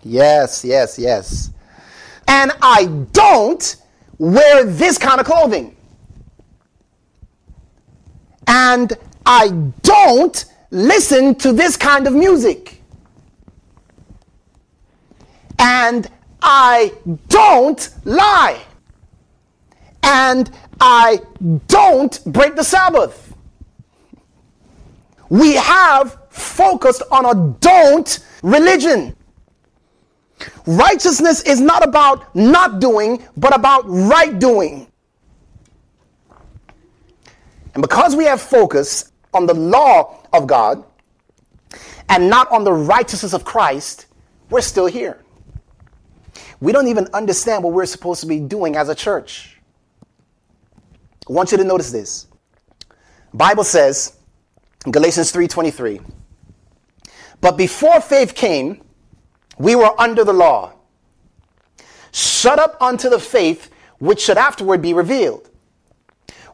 [0.05, 1.51] Yes, yes, yes.
[2.29, 3.77] And I don't
[4.19, 5.77] wear this kind of clothing.
[8.47, 8.93] And
[9.27, 9.49] I
[9.83, 12.83] don't listen to this kind of music.
[15.59, 16.09] And
[16.43, 16.93] I
[17.29, 18.61] don't lie.
[20.05, 21.21] and I
[21.67, 23.35] don't break the Sabbath.
[25.31, 29.17] We have focused on a don't religion.
[30.67, 34.87] Righteousness is not about not doing, but about right doing.
[37.75, 40.85] And because we have focus on the law of God
[42.09, 44.07] and not on the righteousness of Christ,
[44.51, 45.21] we're still here.
[46.61, 49.59] We don't even understand what we're supposed to be doing as a church.
[51.29, 52.27] I want you to notice this.
[53.33, 54.17] Bible says
[54.91, 56.01] Galatians 3:23.
[57.41, 58.84] But before faith came,
[59.59, 60.73] we were under the law,
[62.13, 65.49] shut up unto the faith which should afterward be revealed.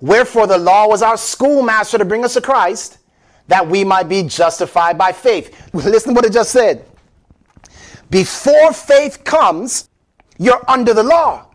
[0.00, 2.98] Wherefore the law was our schoolmaster to bring us to Christ,
[3.48, 5.70] that we might be justified by faith.
[5.74, 6.84] Listen to what it just said.
[8.10, 9.88] Before faith comes,
[10.38, 11.46] you're under the law.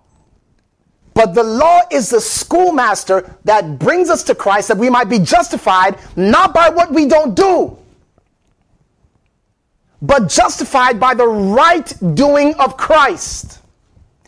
[1.13, 5.19] But the law is the schoolmaster that brings us to Christ that we might be
[5.19, 7.77] justified not by what we don't do,
[10.05, 13.59] but justified by the right doing of Christ.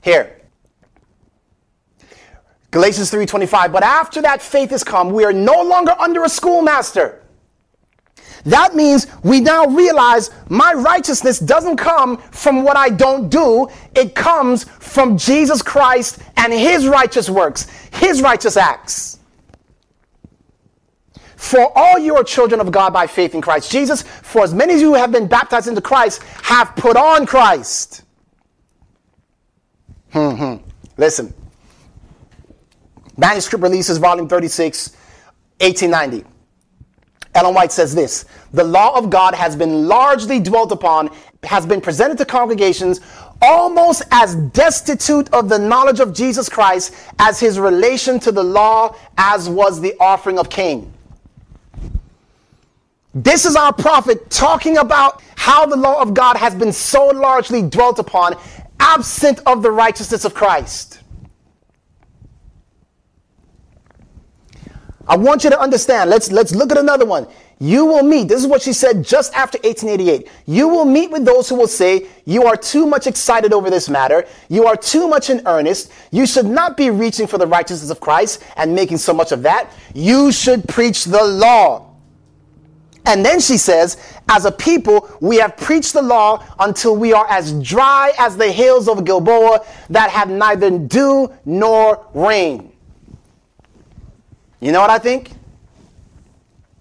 [0.01, 0.41] Here.
[2.71, 7.21] Galatians 3:25 But after that faith has come we are no longer under a schoolmaster.
[8.45, 13.67] That means we now realize my righteousness doesn't come from what I don't do.
[13.95, 19.19] It comes from Jesus Christ and his righteous works, his righteous acts.
[21.37, 24.73] For all you are children of God by faith in Christ Jesus, for as many
[24.73, 28.03] of you have been baptized into Christ have put on Christ.
[30.11, 30.55] Hmm,
[30.97, 31.33] Listen.
[33.17, 34.91] Manuscript Releases, Volume 36,
[35.59, 36.27] 1890.
[37.35, 41.11] Ellen White says this The law of God has been largely dwelt upon,
[41.43, 42.99] has been presented to congregations
[43.43, 48.95] almost as destitute of the knowledge of Jesus Christ as his relation to the law,
[49.19, 50.91] as was the offering of Cain.
[53.23, 57.63] This is our prophet talking about how the law of God has been so largely
[57.63, 58.35] dwelt upon,
[58.79, 61.01] absent of the righteousness of Christ.
[65.07, 66.11] I want you to understand.
[66.11, 67.27] Let's let's look at another one.
[67.59, 68.27] You will meet.
[68.27, 70.29] This is what she said just after 1888.
[70.45, 73.89] You will meet with those who will say, You are too much excited over this
[73.89, 74.27] matter.
[74.47, 75.91] You are too much in earnest.
[76.11, 79.41] You should not be reaching for the righteousness of Christ and making so much of
[79.41, 79.71] that.
[79.95, 81.86] You should preach the law.
[83.07, 83.95] And then she says,
[84.27, 88.51] as a people, we have preached the law until we are as dry as the
[88.51, 92.73] hills of Gilboa that have neither dew nor rain.
[94.59, 95.31] You know what I think?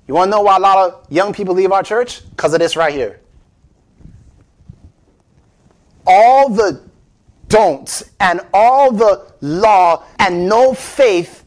[0.09, 2.29] You want to know why a lot of young people leave our church?
[2.31, 3.21] Because of this right here.
[6.09, 6.83] All the
[7.47, 11.45] don'ts and all the law and no faith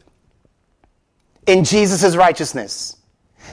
[1.46, 2.96] in Jesus' righteousness.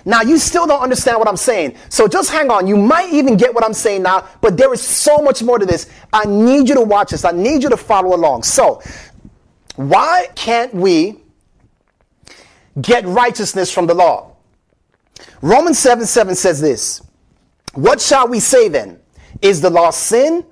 [0.07, 1.75] Now, you still don't understand what I'm saying.
[1.89, 2.65] So just hang on.
[2.65, 5.65] You might even get what I'm saying now, but there is so much more to
[5.65, 5.89] this.
[6.13, 7.25] I need you to watch this.
[7.25, 8.43] I need you to follow along.
[8.43, 8.81] So,
[9.75, 11.17] why can't we
[12.79, 14.37] get righteousness from the law?
[15.41, 17.01] Romans 7 7 says this
[17.73, 19.01] What shall we say then?
[19.41, 20.45] Is the law sin?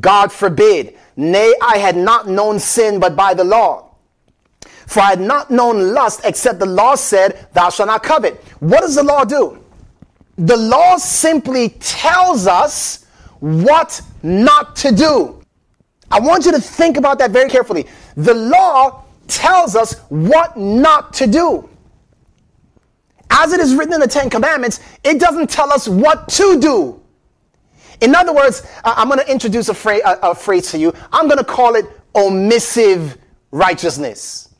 [0.00, 0.98] God forbid.
[1.16, 3.91] Nay, I had not known sin but by the law.
[4.92, 8.34] For I had not known lust except the law said, Thou shalt not covet.
[8.60, 9.64] What does the law do?
[10.36, 13.06] The law simply tells us
[13.40, 15.42] what not to do.
[16.10, 17.86] I want you to think about that very carefully.
[18.18, 21.70] The law tells us what not to do.
[23.30, 27.00] As it is written in the Ten Commandments, it doesn't tell us what to do.
[28.02, 30.92] In other words, I'm going to introduce a phrase, a, a phrase to you.
[31.10, 33.16] I'm going to call it omissive
[33.52, 34.51] righteousness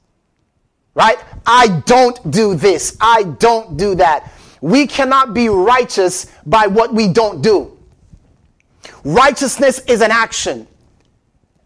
[0.95, 1.19] right?
[1.47, 2.97] I don't do this.
[3.01, 4.33] I don't do that.
[4.61, 7.77] We cannot be righteous by what we don't do.
[9.05, 10.67] Righteousness is an action.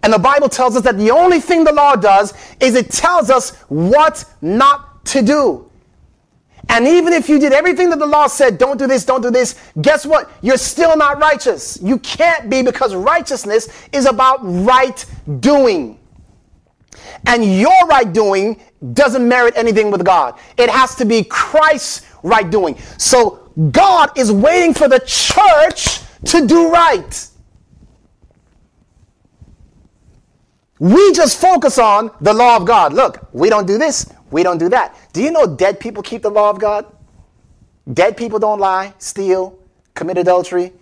[0.02, 3.28] And the Bible tells us that the only thing the law does is it tells
[3.28, 5.70] us what not to do.
[6.68, 9.30] And even if you did everything that the law said, don't do this, don't do
[9.30, 10.30] this, guess what?
[10.42, 11.78] You're still not righteous.
[11.82, 15.04] You can't be because righteousness is about right
[15.40, 15.98] doing.
[17.26, 18.60] And your right doing
[18.92, 20.38] doesn't merit anything with God.
[20.56, 22.76] It has to be Christ's right doing.
[22.98, 27.28] So God is waiting for the church to do right.
[30.78, 32.92] We just focus on the law of God.
[32.92, 34.94] Look, we don't do this, we don't do that.
[35.12, 36.84] Do you know dead people keep the law of God?
[37.92, 39.58] Dead people don't lie, steal,
[39.94, 40.72] commit adultery,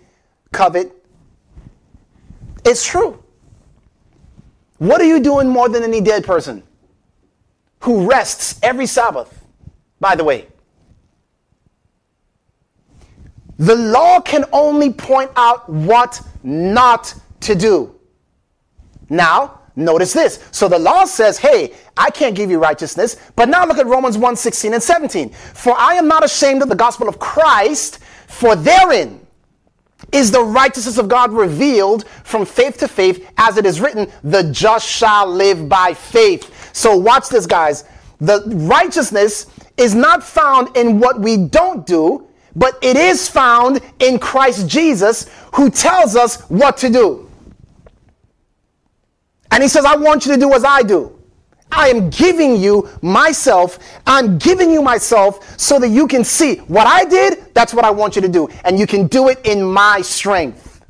[0.51, 0.91] covet.
[2.65, 3.23] It's true.
[4.77, 6.63] What are you doing more than any dead person?
[7.85, 9.45] who rests every Sabbath,
[9.99, 10.47] by the way.
[13.59, 17.95] The law can only point out what not to do.
[19.07, 20.43] Now, notice this.
[20.49, 23.17] So the law says, hey, I can't give you righteousness.
[23.35, 25.29] But now look at Romans 1 16 and 17.
[25.29, 29.24] For I am not ashamed of the gospel of Christ, for therein
[30.11, 34.43] is the righteousness of God revealed from faith to faith, as it is written, the
[34.51, 36.73] just shall live by faith.
[36.73, 37.85] So watch this, guys.
[38.19, 44.19] The righteousness is not found in what we don't do, but it is found in
[44.19, 47.29] Christ Jesus, who tells us what to do.
[49.51, 51.17] And he says, I want you to do as I do.
[51.71, 53.79] I am giving you myself.
[54.07, 57.91] I'm giving you myself so that you can see what I did, that's what I
[57.91, 58.47] want you to do.
[58.63, 60.81] And you can do it in my strength.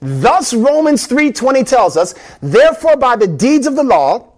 [0.00, 4.32] Thus Romans 3:20 tells us, therefore by the deeds of the law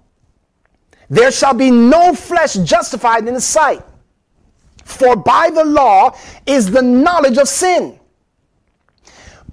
[1.11, 3.83] there shall be no flesh justified in the sight.
[4.85, 7.98] For by the law is the knowledge of sin.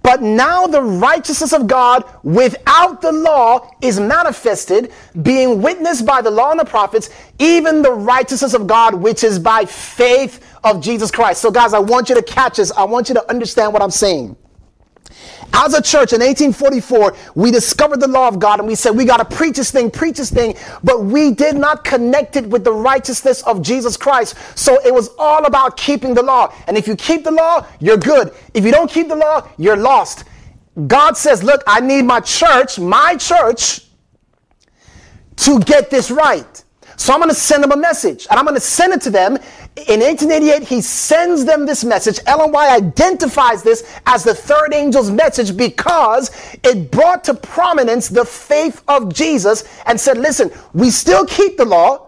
[0.05, 4.91] But now the righteousness of God without the law is manifested,
[5.23, 9.39] being witnessed by the law and the prophets, even the righteousness of God, which is
[9.39, 11.41] by faith of Jesus Christ.
[11.41, 12.71] So, guys, I want you to catch this.
[12.73, 14.35] I want you to understand what I'm saying.
[15.53, 19.05] As a church in 1844, we discovered the law of God and we said, we
[19.05, 22.63] got to preach this thing, preach this thing, but we did not connect it with
[22.63, 24.35] the righteousness of Jesus Christ.
[24.57, 26.53] So it was all about keeping the law.
[26.67, 28.33] And if you keep the law, you're good.
[28.53, 30.25] If you don't keep the law, you're lost.
[30.87, 33.81] God says, look, I need my church, my church,
[35.37, 36.63] to get this right.
[36.97, 39.09] So I'm going to send them a message and I'm going to send it to
[39.09, 39.37] them.
[39.77, 42.19] In 1888, he sends them this message.
[42.27, 46.31] Ellen White identifies this as the third angel's message because
[46.63, 51.65] it brought to prominence the faith of Jesus and said, listen, we still keep the
[51.65, 52.07] law,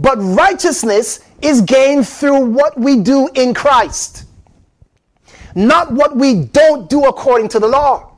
[0.00, 4.24] but righteousness is gained through what we do in Christ,
[5.54, 8.10] not what we don't do according to the law.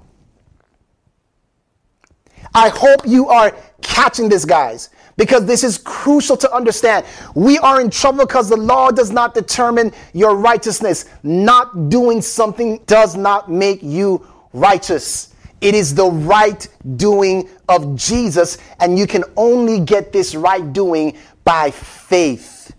[2.54, 7.06] I hope you are catching this, guys because this is crucial to understand.
[7.34, 11.06] We are in trouble because the law does not determine your righteousness.
[11.22, 15.34] Not doing something does not make you righteous.
[15.60, 21.16] It is the right doing of Jesus, and you can only get this right doing
[21.44, 22.74] by faith.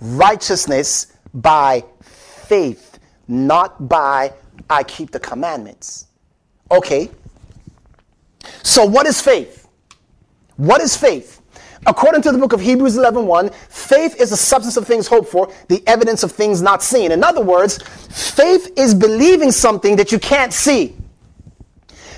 [0.00, 4.34] Righteousness by faith, not by
[4.68, 6.06] I keep the commandments.
[6.70, 7.10] Okay.
[8.62, 9.63] So, what is faith?
[10.56, 11.40] What is faith?
[11.86, 15.28] According to the book of Hebrews 11:1, 1, faith is the substance of things hoped
[15.28, 17.12] for, the evidence of things not seen.
[17.12, 17.78] In other words,
[18.10, 20.96] faith is believing something that you can't see.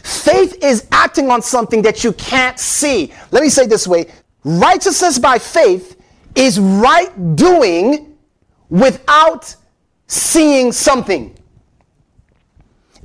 [0.03, 3.12] Faith is acting on something that you can't see.
[3.32, 4.07] Let me say this way
[4.45, 6.01] righteousness by faith
[6.37, 8.16] is right doing
[8.68, 9.57] without
[10.07, 11.37] seeing something.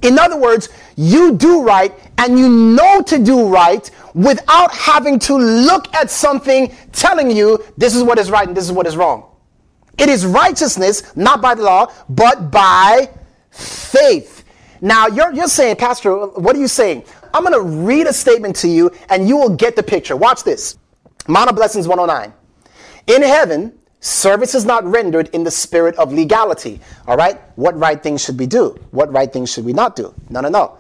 [0.04, 5.38] In other words, you do right and you know to do right without having to
[5.38, 8.98] look at something telling you this is what is right and this is what is
[8.98, 9.26] wrong.
[9.98, 13.10] It is righteousness, not by the law, but by
[13.50, 14.44] faith.
[14.82, 17.04] Now, you're, you're saying, Pastor, what are you saying?
[17.34, 20.16] I'm going to read a statement to you and you will get the picture.
[20.16, 20.78] Watch this.
[21.28, 22.34] Mount of Blessings 109.
[23.08, 26.82] In heaven, Service is not rendered in the spirit of legality.
[27.08, 27.40] All right?
[27.56, 28.76] What right things should we do?
[28.90, 30.12] What right things should we not do?
[30.30, 30.78] No, no, no.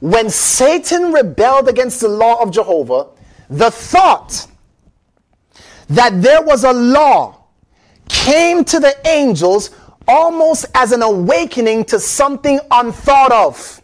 [0.00, 3.08] When Satan rebelled against the law of Jehovah,
[3.48, 4.46] the thought
[5.88, 7.44] that there was a law
[8.08, 9.70] came to the angels
[10.06, 13.80] almost as an awakening to something unthought of.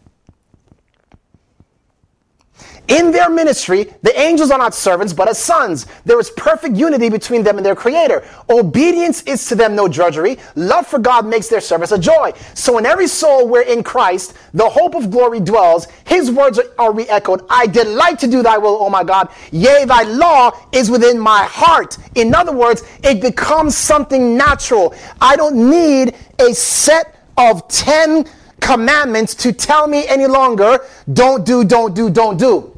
[2.91, 5.87] In their ministry, the angels are not servants, but as sons.
[6.05, 8.25] There is perfect unity between them and their creator.
[8.49, 10.39] Obedience is to them no drudgery.
[10.57, 12.33] Love for God makes their service a joy.
[12.55, 16.93] So in every soul where in Christ the hope of glory dwells, his words are
[16.93, 17.47] re-echoed.
[17.49, 19.29] I delight to do thy will, O my God.
[19.53, 21.97] Yea, thy law is within my heart.
[22.17, 24.97] In other words, it becomes something natural.
[25.21, 28.25] I don't need a set of 10
[28.59, 30.81] commandments to tell me any longer,
[31.13, 32.77] don't do, don't do, don't do.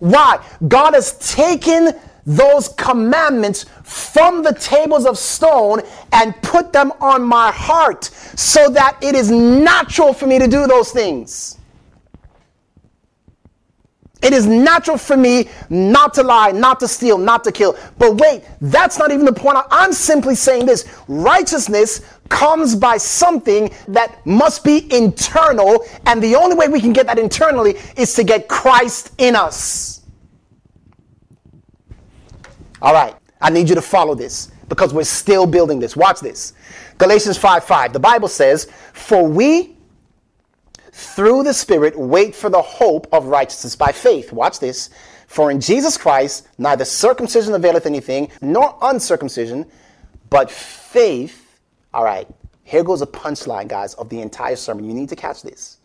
[0.00, 0.44] Why?
[0.66, 1.92] God has taken
[2.26, 5.80] those commandments from the tables of stone
[6.12, 10.66] and put them on my heart so that it is natural for me to do
[10.66, 11.59] those things.
[14.22, 17.76] It is natural for me not to lie, not to steal, not to kill.
[17.98, 19.58] But wait, that's not even the point.
[19.70, 26.54] I'm simply saying this righteousness comes by something that must be internal, and the only
[26.54, 30.02] way we can get that internally is to get Christ in us.
[32.82, 35.96] All right, I need you to follow this because we're still building this.
[35.96, 36.52] Watch this.
[36.98, 37.92] Galatians 5 5.
[37.92, 39.76] The Bible says, For we
[41.00, 44.32] through the Spirit wait for the hope of righteousness by faith.
[44.32, 44.90] Watch this.
[45.26, 49.66] For in Jesus Christ neither circumcision availeth anything, nor uncircumcision,
[50.28, 51.58] but faith.
[51.94, 52.28] All right,
[52.64, 54.84] here goes a punchline, guys, of the entire sermon.
[54.84, 55.78] You need to catch this.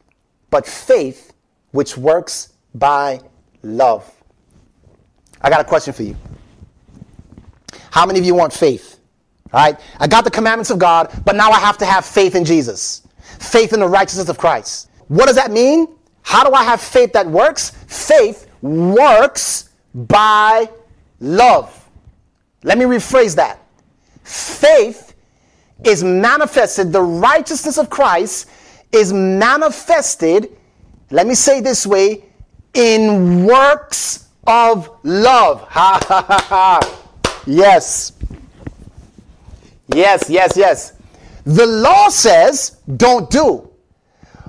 [0.50, 1.34] But faith
[1.72, 3.22] which works by
[3.64, 4.10] love.
[5.42, 6.16] I got a question for you.
[7.92, 9.00] How many of you want faith?
[9.54, 12.36] All right, I got the commandments of God, but now I have to have faith
[12.36, 13.08] in Jesus,
[13.40, 14.90] faith in the righteousness of Christ.
[15.08, 15.88] What does that mean?
[16.22, 17.72] How do I have faith that works?
[17.88, 20.70] Faith works by
[21.20, 21.88] love.
[22.64, 23.60] Let me rephrase that.
[24.24, 25.14] Faith
[25.84, 28.50] is manifested, the righteousness of Christ
[28.92, 30.58] is manifested,
[31.12, 32.26] let me say this way,
[32.74, 35.62] in works of love.
[35.70, 37.42] Ha ha ha ha.
[37.46, 38.14] Yes.
[39.88, 40.94] Yes, yes, yes.
[41.46, 43.70] The law says don't do.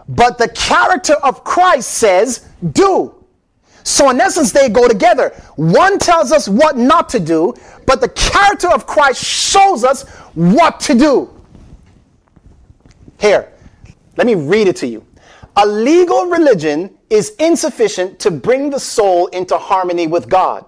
[0.09, 3.14] But the character of Christ says, do.
[3.82, 5.30] So, in essence, they go together.
[5.54, 7.54] One tells us what not to do,
[7.86, 11.30] but the character of Christ shows us what to do.
[13.18, 13.52] Here,
[14.16, 15.07] let me read it to you.
[15.57, 20.64] A legal religion is insufficient to bring the soul into harmony with God.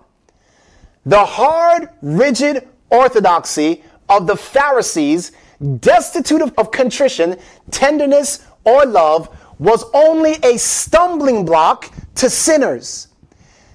[1.04, 5.32] The hard, rigid orthodoxy of the Pharisees,
[5.80, 7.36] destitute of, of contrition,
[7.70, 13.08] tenderness, or love was only a stumbling block to sinners.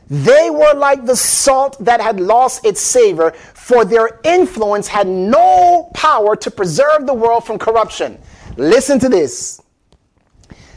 [0.09, 5.89] They were like the salt that had lost its savor, for their influence had no
[5.93, 8.19] power to preserve the world from corruption.
[8.57, 9.61] Listen to this.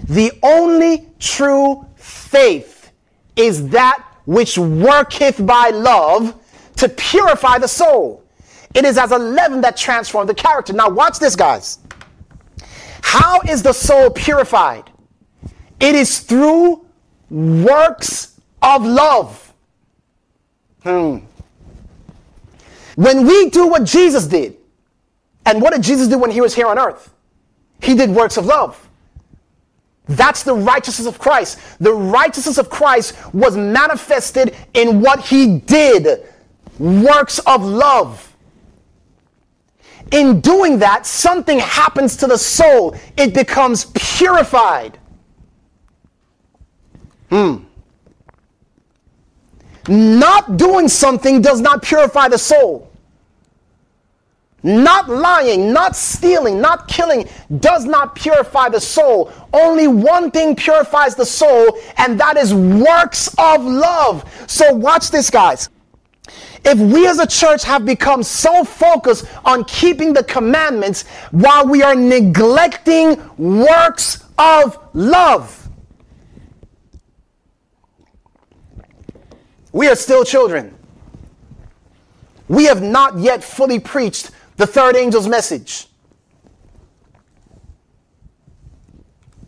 [0.09, 2.93] The only true faith
[3.35, 6.35] is that which worketh by love
[6.77, 8.25] to purify the soul.
[8.75, 10.73] It is as a leaven that transforms the character.
[10.73, 11.79] Now, watch this, guys.
[13.07, 14.91] How is the soul purified?
[15.79, 16.85] It is through
[17.31, 19.55] works of love.
[20.83, 21.19] Hmm.
[22.97, 24.57] When we do what Jesus did,
[25.47, 27.15] and what did Jesus do when he was here on earth?
[27.81, 28.89] He did works of love.
[30.09, 31.61] That's the righteousness of Christ.
[31.79, 36.27] The righteousness of Christ was manifested in what he did
[36.81, 38.26] works of love.
[40.13, 42.97] In doing that, something happens to the soul.
[43.17, 44.99] It becomes purified.
[47.31, 47.57] Hmm.
[49.89, 52.91] Not doing something does not purify the soul.
[54.63, 57.29] Not lying, not stealing, not killing
[57.61, 59.31] does not purify the soul.
[59.53, 64.25] Only one thing purifies the soul, and that is works of love.
[64.49, 65.69] So, watch this, guys.
[66.69, 71.85] If we as a church have become so focused on keeping the commandments while we
[71.85, 75.69] are neglecting works of love,
[79.71, 80.77] we are still children.
[82.49, 85.87] We have not yet fully preached the third angel's message.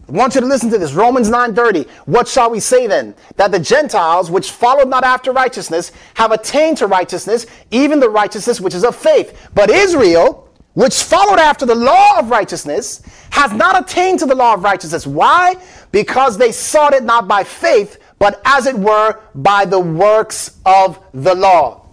[0.09, 0.95] I want you to listen to this.
[0.95, 1.87] Romans 9:30.
[2.07, 3.15] What shall we say then?
[3.37, 8.61] That the Gentiles, which followed not after righteousness, have attained to righteousness, even the righteousness
[8.61, 9.49] which is of faith.
[9.55, 14.55] But Israel, which followed after the law of righteousness, has not attained to the law
[14.55, 15.07] of righteousness.
[15.07, 15.57] Why?
[15.93, 20.99] Because they sought it not by faith, but as it were by the works of
[21.13, 21.87] the law.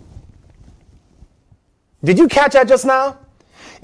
[2.01, 3.18] Did you catch that just now?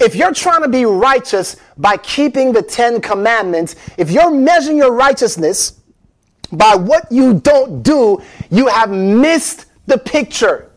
[0.02, 4.92] If you're trying to be righteous by keeping the Ten Commandments, if you're measuring your
[4.92, 5.80] righteousness
[6.52, 10.72] by what you don't do, you have missed the picture.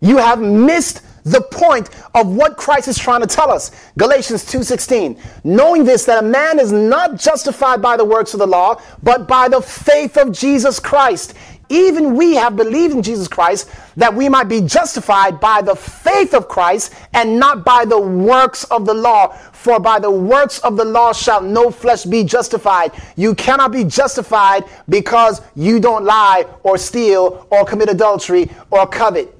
[0.00, 3.72] You have missed the point of what Christ is trying to tell us.
[3.98, 5.18] Galatians 2:16.
[5.42, 9.26] Knowing this that a man is not justified by the works of the law, but
[9.26, 11.34] by the faith of Jesus Christ
[11.68, 16.34] even we have believed in Jesus Christ that we might be justified by the faith
[16.34, 19.28] of Christ and not by the works of the law.
[19.52, 22.92] For by the works of the law shall no flesh be justified.
[23.16, 29.32] You cannot be justified because you don't lie or steal or commit adultery or covet.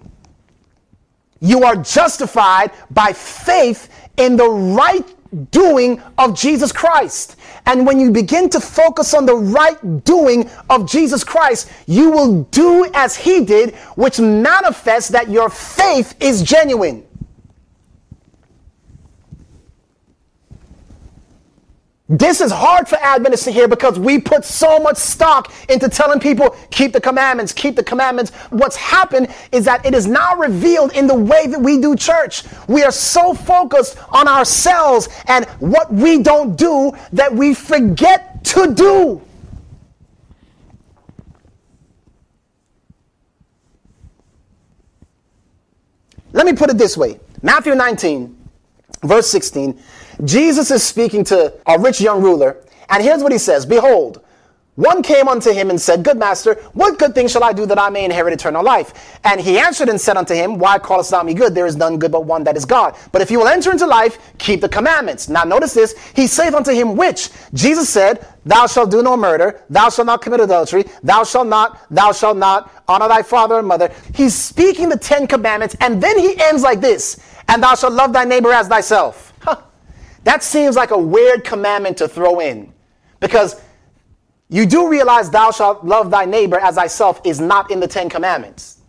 [1.41, 5.16] You are justified by faith in the right
[5.51, 7.37] doing of Jesus Christ.
[7.67, 12.45] And when you begin to focus on the right doing of Jesus Christ, you will
[12.45, 17.06] do as he did, which manifests that your faith is genuine.
[22.09, 26.21] This is hard for Adventists to hear because we put so much stock into telling
[26.21, 28.31] people, keep the commandments, keep the commandments.
[28.51, 32.45] What's happened is that it is now revealed in the way that we do church.
[32.69, 38.73] We are so focused on ourselves and what we don't do that we forget to
[38.73, 39.21] do.
[46.33, 48.49] Let me put it this way Matthew 19,
[49.03, 49.83] verse 16
[50.25, 54.23] Jesus is speaking to a rich young ruler, and here's what he says Behold,
[54.77, 57.79] one came unto him and said, Good master, what good thing shall I do that
[57.79, 59.19] I may inherit eternal life?
[59.25, 61.55] And he answered and said unto him, Why callest thou me good?
[61.55, 62.95] There is none good but one that is God.
[63.11, 65.31] But if you will enter into life, keep the commandments.
[65.31, 65.95] Now notice this.
[66.15, 67.31] He saith unto him, Which?
[67.55, 71.81] Jesus said, Thou shalt do no murder, thou shalt not commit adultery, thou shalt not,
[71.91, 73.91] thou shalt not honor thy father and mother.
[74.15, 78.13] He's speaking the Ten Commandments, and then he ends like this, And thou shalt love
[78.13, 79.33] thy neighbor as thyself.
[80.27, 82.73] That seems like a weird commandment to throw in
[83.21, 83.63] because
[84.49, 88.09] you do realize thou shalt love thy neighbor as thyself is not in the Ten
[88.09, 88.81] Commandments.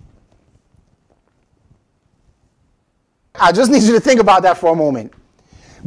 [3.36, 5.14] I just need you to think about that for a moment.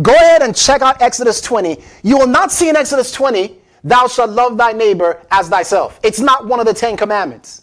[0.00, 1.82] Go ahead and check out Exodus 20.
[2.04, 5.98] You will not see in Exodus 20, thou shalt love thy neighbor as thyself.
[6.04, 7.62] It's not one of the Ten Commandments.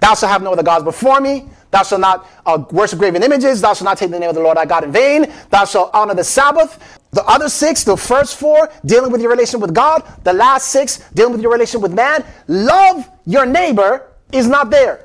[0.00, 1.48] Thou shalt have no other gods before me.
[1.70, 3.60] Thou shalt not uh, worship graven images.
[3.60, 5.32] Thou shalt not take the name of the Lord thy God in vain.
[5.50, 6.98] Thou shalt honor the Sabbath.
[7.10, 10.02] The other six, the first four, dealing with your relation with God.
[10.24, 12.24] The last six, dealing with your relation with man.
[12.46, 15.04] Love your neighbor is not there.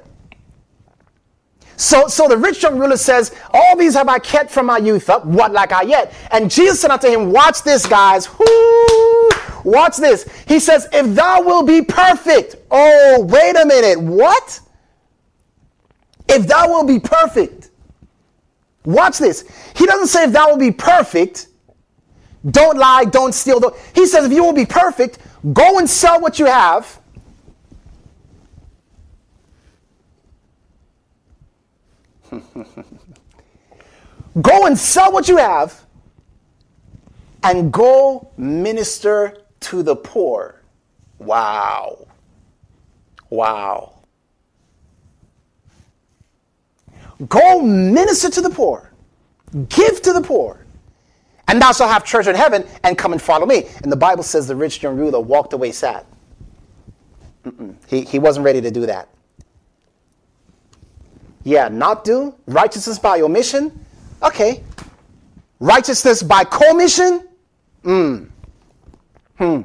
[1.76, 5.10] So, so the rich young ruler says, All these have I kept from my youth
[5.10, 5.26] up.
[5.26, 6.14] What like I yet?
[6.32, 8.30] And Jesus said unto him, Watch this, guys.
[9.64, 10.30] Watch this.
[10.48, 12.58] He says, If thou will be perfect.
[12.70, 14.00] Oh, wait a minute.
[14.00, 14.60] What?
[16.28, 17.70] If thou will be perfect.
[18.86, 19.46] Watch this.
[19.76, 21.48] He doesn't say if thou will be perfect,
[22.50, 23.60] don't lie, don't steal.
[23.60, 23.76] Don't.
[23.96, 25.20] He says if you will be perfect,
[25.54, 27.00] go and sell what you have.
[34.42, 35.86] go and sell what you have
[37.44, 40.62] and go minister to the poor.
[41.20, 42.08] Wow.
[43.30, 43.93] Wow.
[47.30, 48.92] Go minister to the poor,
[49.70, 50.66] give to the poor,
[51.48, 53.68] and thou shalt have treasure in heaven, and come and follow me.
[53.84, 56.06] And the Bible says the rich young ruler walked away sad.
[57.88, 59.10] He, he wasn't ready to do that.
[61.44, 63.86] Yeah, not do righteousness by omission.
[64.24, 64.64] Okay.
[65.60, 67.28] Righteousness by commission.
[67.84, 68.24] Hmm.
[69.38, 69.62] Hmm.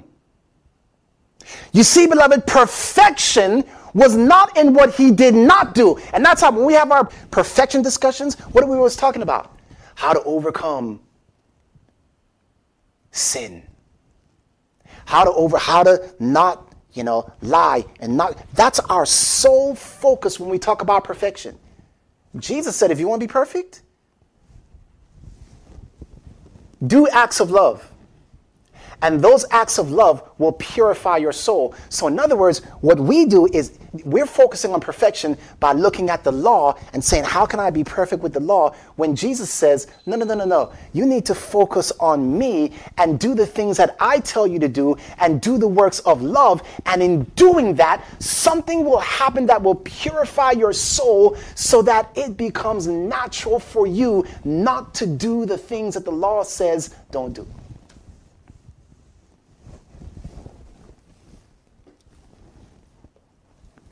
[1.72, 3.64] You see, beloved, perfection
[3.98, 5.98] was not in what he did not do.
[6.12, 9.58] And that's how when we have our perfection discussions, what are we always talking about?
[9.94, 11.00] How to overcome
[13.10, 13.64] sin.
[15.04, 20.38] How to over how to not, you know, lie and not that's our sole focus
[20.38, 21.58] when we talk about perfection.
[22.36, 23.82] Jesus said if you want to be perfect,
[26.86, 27.90] do acts of love.
[29.00, 31.74] And those acts of love will purify your soul.
[31.88, 36.24] So, in other words, what we do is we're focusing on perfection by looking at
[36.24, 38.74] the law and saying, How can I be perfect with the law?
[38.96, 40.72] When Jesus says, No, no, no, no, no.
[40.92, 44.68] You need to focus on me and do the things that I tell you to
[44.68, 46.62] do and do the works of love.
[46.86, 52.36] And in doing that, something will happen that will purify your soul so that it
[52.36, 57.46] becomes natural for you not to do the things that the law says don't do.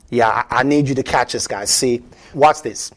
[0.09, 1.69] Yeah, I, need you to catch this, guys.
[1.69, 2.01] See,
[2.33, 2.91] watch this.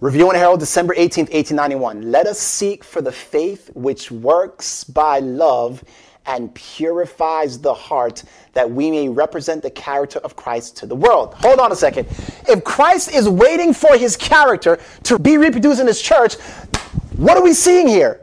[0.00, 2.10] Review and Herald, December 18th, 1891.
[2.10, 5.84] Let us seek for the faith which works by love
[6.26, 8.24] and purifies the heart
[8.54, 11.34] that we may represent the character of Christ to the world.
[11.34, 12.08] Hold on a second.
[12.48, 16.36] If Christ is waiting for his character to be reproduced in his church,
[17.16, 18.22] what are we seeing here?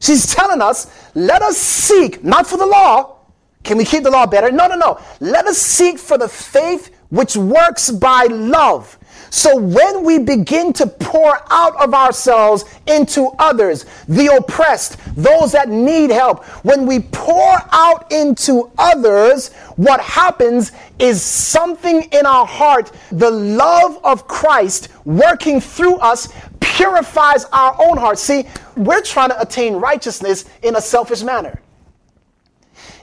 [0.00, 3.18] She's telling us, let us seek, not for the law.
[3.62, 4.50] Can we keep the law better?
[4.50, 5.00] No, no, no.
[5.20, 8.98] Let us seek for the faith which works by love.
[9.28, 15.68] So when we begin to pour out of ourselves into others, the oppressed, those that
[15.68, 22.92] need help, when we pour out into others, what happens is something in our heart,
[23.10, 26.28] the love of Christ working through us
[26.60, 28.18] purifies our own heart.
[28.18, 28.44] See,
[28.74, 31.60] we're trying to attain righteousness in a selfish manner.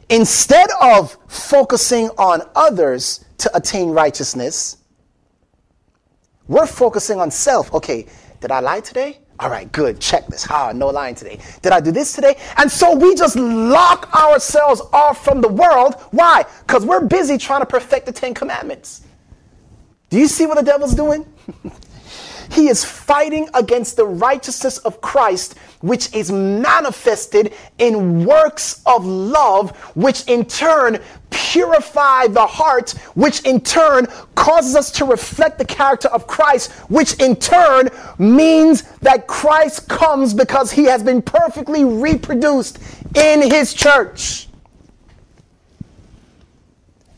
[0.10, 4.78] Instead of focusing on others, to attain righteousness,
[6.47, 7.74] we're focusing on self.
[7.74, 8.05] Okay,
[8.41, 9.20] did I lie today?
[9.39, 10.01] All right, good.
[10.01, 10.45] Check this.
[10.49, 11.39] Ah, no lying today.
[11.62, 12.36] Did I do this today?
[12.57, 15.95] And so we just lock ourselves off from the world.
[16.12, 16.43] Why?
[16.68, 19.03] Because we're busy trying to perfect the Ten Commandments.
[20.10, 21.26] Do you see what the devil's doing?
[22.51, 29.76] he is fighting against the righteousness of Christ, which is manifested in works of love,
[29.96, 31.00] which in turn
[31.30, 34.06] purify the heart, which in turn
[34.36, 40.34] causes us to reflect the character of Christ, which in turn means that Christ comes
[40.34, 42.80] because he has been perfectly reproduced
[43.16, 44.48] in his church.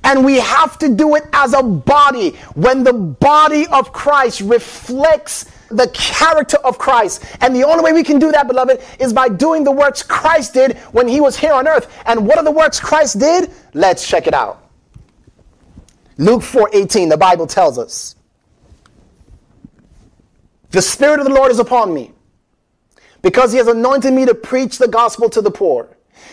[0.04, 2.32] And we have to do it as a body.
[2.56, 7.24] When the body of Christ reflects the character of Christ.
[7.42, 10.54] And the only way we can do that, beloved, is by doing the works Christ
[10.54, 11.88] did when he was here on earth.
[12.06, 13.52] And what are the works Christ did?
[13.74, 14.58] Let's check it out.
[16.18, 18.16] Luke 4:18, the Bible tells us.
[20.70, 22.12] The Spirit of the Lord is upon me,
[23.22, 25.90] because he has anointed me to preach the gospel to the poor.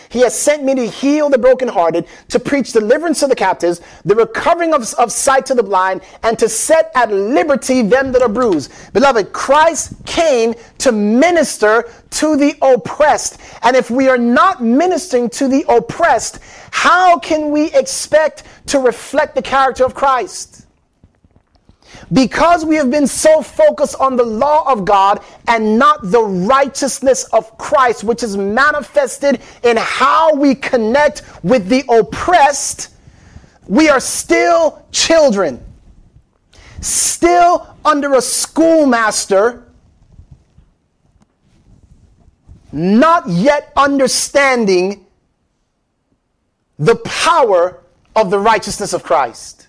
[0.09, 4.15] He has sent me to heal the brokenhearted, to preach deliverance to the captives, the
[4.15, 8.29] recovering of, of sight to the blind, and to set at liberty them that are
[8.29, 8.71] bruised.
[8.91, 13.39] Beloved, Christ came to minister to the oppressed.
[13.61, 16.39] And if we are not ministering to the oppressed,
[16.71, 20.65] how can we expect to reflect the character of Christ?
[22.11, 27.25] Because we have been so focused on the law of God and not the righteousness
[27.25, 32.89] of Christ, which is manifested in how we connect with the oppressed,
[33.67, 35.63] we are still children,
[36.81, 39.65] still under a schoolmaster,
[42.71, 45.05] not yet understanding
[46.77, 47.83] the power
[48.15, 49.68] of the righteousness of Christ.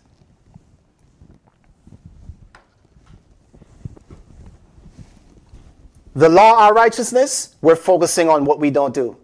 [6.14, 9.16] The law, our righteousness, we're focusing on what we don't do.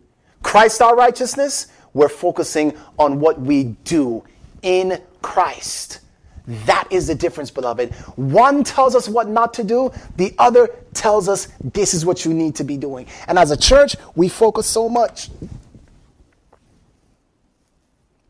[0.43, 4.23] Christ, our righteousness, we're focusing on what we do
[4.63, 6.01] in Christ.
[6.47, 7.93] That is the difference, beloved.
[8.15, 12.33] One tells us what not to do, the other tells us this is what you
[12.33, 13.07] need to be doing.
[13.27, 15.31] And as a church, we focus so much.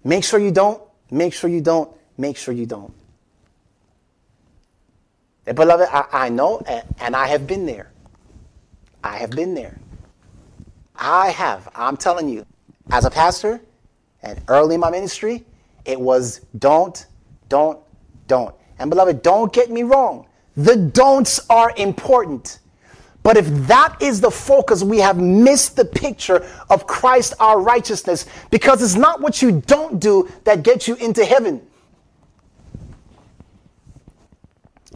[0.02, 0.80] Make sure you don't,
[1.10, 2.94] make sure you don't, make sure you don't.
[5.46, 7.90] And beloved, I, I know, and, and I have been there.
[9.06, 9.78] I have been there.
[10.96, 11.68] I have.
[11.76, 12.44] I'm telling you,
[12.90, 13.60] as a pastor
[14.22, 15.44] and early in my ministry,
[15.84, 17.06] it was don't,
[17.48, 17.78] don't,
[18.26, 18.54] don't.
[18.80, 20.26] And beloved, don't get me wrong.
[20.56, 22.58] The don'ts are important.
[23.22, 28.26] But if that is the focus, we have missed the picture of Christ our righteousness
[28.50, 31.65] because it's not what you don't do that gets you into heaven.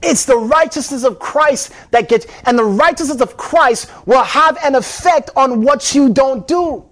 [0.03, 4.74] It's the righteousness of Christ that gets, and the righteousness of Christ will have an
[4.74, 6.86] effect on what you don't do.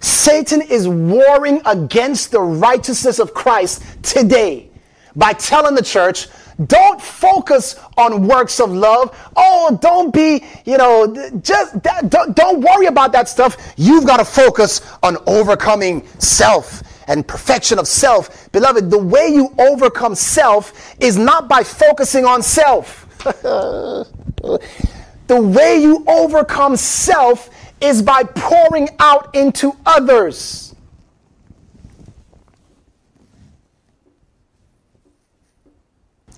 [0.00, 4.70] Satan is warring against the righteousness of Christ today
[5.14, 6.28] by telling the church,
[6.66, 9.16] don't focus on works of love.
[9.36, 13.74] Oh, don't be, you know, just don't, don't worry about that stuff.
[13.76, 18.50] You've got to focus on overcoming self and perfection of self.
[18.52, 23.06] Beloved, the way you overcome self is not by focusing on self.
[23.24, 24.08] the
[25.28, 27.50] way you overcome self
[27.80, 30.74] is by pouring out into others.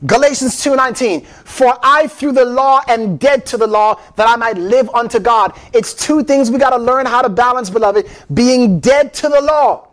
[0.07, 4.57] Galatians 2:19 For I through the law am dead to the law that I might
[4.57, 5.55] live unto God.
[5.73, 9.41] It's two things we got to learn how to balance beloved, being dead to the
[9.41, 9.88] law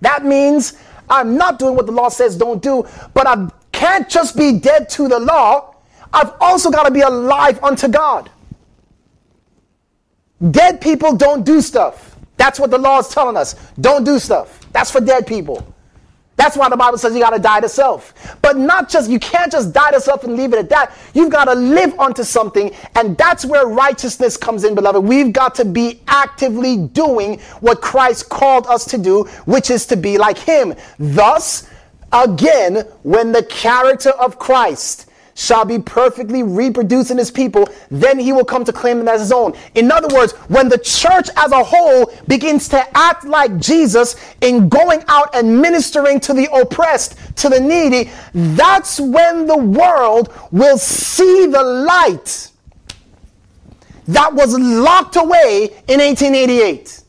[0.00, 0.74] that means
[1.08, 4.88] I'm not doing what the law says don't do, but I can't just be dead
[4.90, 5.74] to the law.
[6.12, 8.30] I've also got to be alive unto God.
[10.50, 12.16] Dead people don't do stuff.
[12.36, 13.54] That's what the law is telling us.
[13.80, 14.60] Don't do stuff.
[14.72, 15.66] That's for dead people.
[16.36, 18.36] That's why the Bible says you got to die to self.
[18.42, 20.96] But not just, you can't just die to self and leave it at that.
[21.14, 22.72] You've got to live unto something.
[22.94, 25.02] And that's where righteousness comes in, beloved.
[25.02, 29.96] We've got to be actively doing what Christ called us to do, which is to
[29.96, 30.74] be like Him.
[30.98, 31.68] Thus,
[32.12, 35.05] again, when the character of Christ
[35.36, 39.20] shall be perfectly reproduced in his people, then he will come to claim them as
[39.20, 39.54] his own.
[39.74, 44.68] In other words, when the church as a whole begins to act like Jesus in
[44.68, 50.78] going out and ministering to the oppressed, to the needy, that's when the world will
[50.78, 52.50] see the light
[54.08, 57.02] that was locked away in 1888.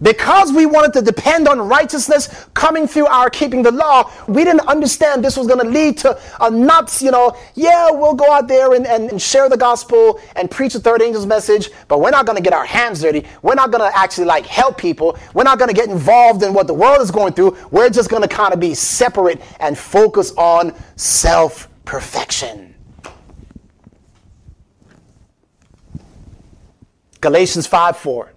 [0.00, 4.66] Because we wanted to depend on righteousness coming through our keeping the law, we didn't
[4.68, 8.46] understand this was going to lead to a nuts, you know, yeah, we'll go out
[8.46, 12.26] there and, and share the gospel and preach the third angel's message, but we're not
[12.26, 13.26] going to get our hands dirty.
[13.42, 15.18] We're not going to actually like help people.
[15.34, 17.56] We're not going to get involved in what the world is going through.
[17.70, 22.74] We're just going to kind of be separate and focus on self perfection.
[27.20, 28.32] Galatians 5 4.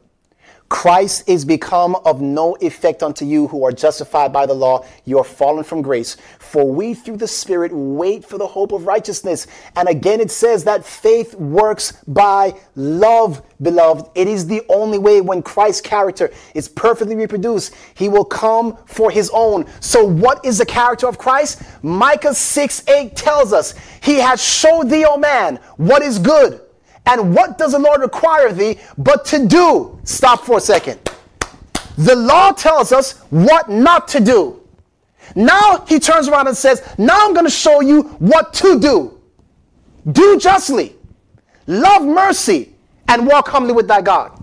[0.72, 4.86] Christ is become of no effect unto you who are justified by the law.
[5.03, 6.15] You are fallen from grace.
[6.39, 9.47] For we through the Spirit wait for the hope of righteousness.
[9.76, 14.11] And again, it says that faith works by love, beloved.
[14.15, 19.11] It is the only way when Christ's character is perfectly reproduced, he will come for
[19.11, 19.65] his own.
[19.82, 21.63] So, what is the character of Christ?
[21.84, 26.61] Micah 6 8 tells us, He has showed thee, O man, what is good
[27.05, 29.99] and what does the Lord require of thee but to do?
[30.03, 30.99] Stop for a second.
[31.97, 34.61] The law tells us what not to do.
[35.35, 39.19] Now he turns around and says, Now I'm going to show you what to do.
[40.11, 40.95] Do justly,
[41.67, 42.73] love mercy,
[43.07, 44.37] and walk humbly with thy God.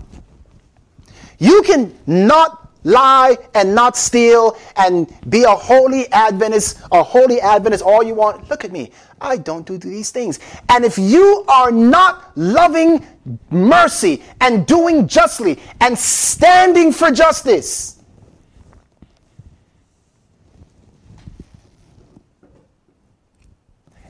[1.37, 7.83] You can not lie and not steal and be a holy Adventist, a holy Adventist
[7.83, 8.49] all you want.
[8.49, 8.91] Look at me.
[9.21, 10.39] I don't do these things.
[10.69, 13.05] And if you are not loving
[13.49, 17.97] mercy and doing justly and standing for justice,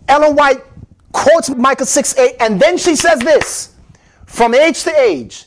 [0.07, 0.63] Ellen White
[1.11, 3.75] quotes Micah 6 8, and then she says this
[4.25, 5.45] from age to age.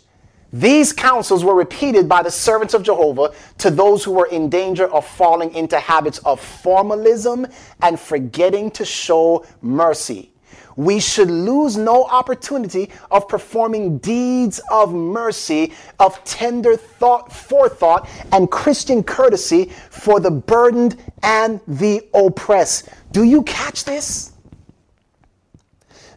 [0.53, 4.87] These counsels were repeated by the servants of Jehovah to those who were in danger
[4.87, 7.47] of falling into habits of formalism
[7.81, 10.33] and forgetting to show mercy.
[10.77, 18.51] We should lose no opportunity of performing deeds of mercy, of tender thought, forethought, and
[18.51, 22.89] Christian courtesy for the burdened and the oppressed.
[23.11, 24.32] Do you catch this?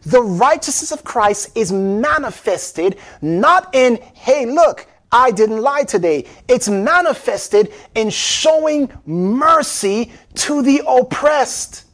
[0.06, 6.26] The righteousness of Christ is manifested not in, hey, look, I didn't lie today.
[6.48, 11.84] It's manifested in showing mercy to the oppressed.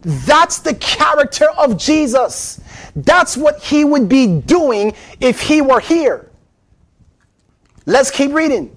[0.00, 2.60] That's the character of Jesus.
[2.96, 6.30] That's what he would be doing if he were here.
[7.84, 8.76] Let's keep reading.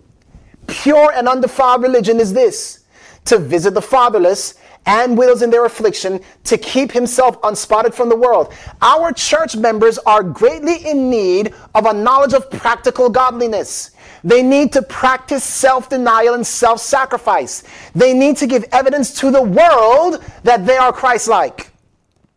[0.67, 2.83] Pure and undefiled religion is this
[3.25, 4.55] to visit the fatherless
[4.85, 8.53] and widows in their affliction to keep himself unspotted from the world.
[8.81, 13.91] Our church members are greatly in need of a knowledge of practical godliness.
[14.23, 17.63] They need to practice self denial and self sacrifice.
[17.93, 21.71] They need to give evidence to the world that they are Christ like.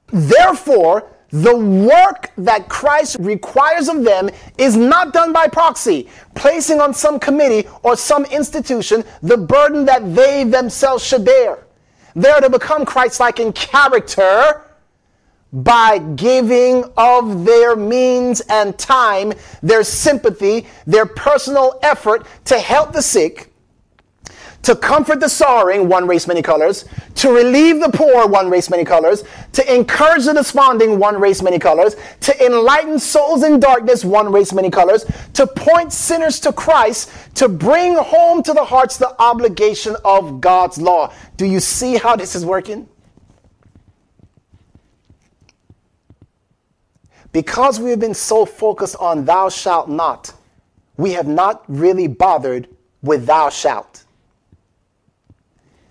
[0.08, 6.94] Therefore, the work that Christ requires of them is not done by proxy, placing on
[6.94, 11.67] some committee or some institution the burden that they themselves should bear.
[12.14, 14.62] They're to become Christ like in character
[15.52, 19.32] by giving of their means and time,
[19.62, 23.47] their sympathy, their personal effort to help the sick,
[24.68, 28.84] to comfort the sorrowing, one race, many colors, to relieve the poor, one race, many
[28.84, 34.30] colors, to encourage the desponding, one race, many colors, to enlighten souls in darkness, one
[34.30, 39.18] race, many colors, to point sinners to Christ, to bring home to the hearts the
[39.18, 41.14] obligation of God's law.
[41.38, 42.86] Do you see how this is working?
[47.32, 50.34] Because we have been so focused on thou shalt not,
[50.98, 52.68] we have not really bothered
[53.00, 54.04] with thou shalt.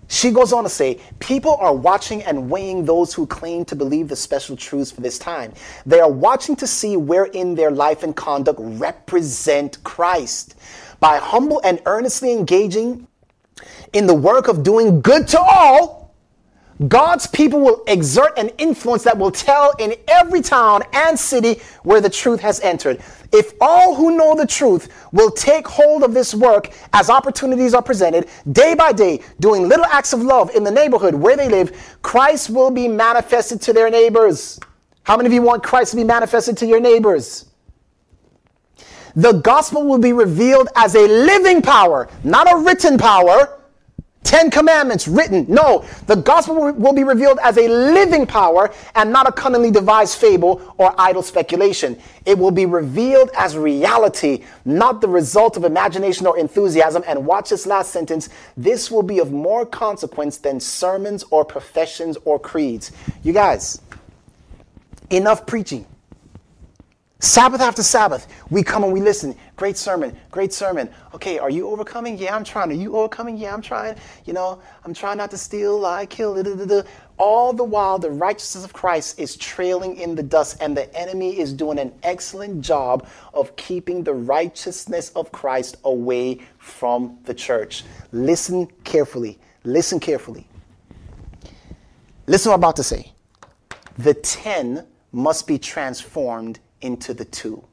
[0.08, 4.08] She goes on to say, people are watching and weighing those who claim to believe
[4.08, 5.52] the special truths for this time.
[5.84, 10.54] They are watching to see wherein their life and conduct represent Christ.
[10.98, 13.06] By humble and earnestly engaging
[13.92, 15.97] in the work of doing good to all,
[16.86, 22.00] God's people will exert an influence that will tell in every town and city where
[22.00, 23.00] the truth has entered.
[23.32, 27.82] If all who know the truth will take hold of this work as opportunities are
[27.82, 31.98] presented, day by day, doing little acts of love in the neighborhood where they live,
[32.02, 34.60] Christ will be manifested to their neighbors.
[35.02, 37.46] How many of you want Christ to be manifested to your neighbors?
[39.16, 43.57] The gospel will be revealed as a living power, not a written power
[44.24, 45.46] Ten Commandments written.
[45.48, 50.18] No, the gospel will be revealed as a living power and not a cunningly devised
[50.18, 51.98] fable or idle speculation.
[52.26, 57.02] It will be revealed as reality, not the result of imagination or enthusiasm.
[57.06, 62.18] And watch this last sentence this will be of more consequence than sermons or professions
[62.26, 62.92] or creeds.
[63.22, 63.80] You guys,
[65.10, 65.86] enough preaching.
[67.20, 69.34] Sabbath after Sabbath, we come and we listen.
[69.56, 70.88] Great sermon, great sermon.
[71.14, 72.16] Okay, are you overcoming?
[72.16, 72.70] Yeah, I'm trying.
[72.70, 73.36] Are you overcoming?
[73.36, 73.96] Yeah, I'm trying.
[74.24, 76.40] You know, I'm trying not to steal, lie, kill.
[76.40, 76.82] Da, da, da.
[77.16, 81.40] All the while, the righteousness of Christ is trailing in the dust, and the enemy
[81.40, 87.82] is doing an excellent job of keeping the righteousness of Christ away from the church.
[88.12, 89.40] Listen carefully.
[89.64, 90.46] Listen carefully.
[92.28, 93.10] Listen what I'm about to say.
[93.96, 97.64] The 10 must be transformed into the two.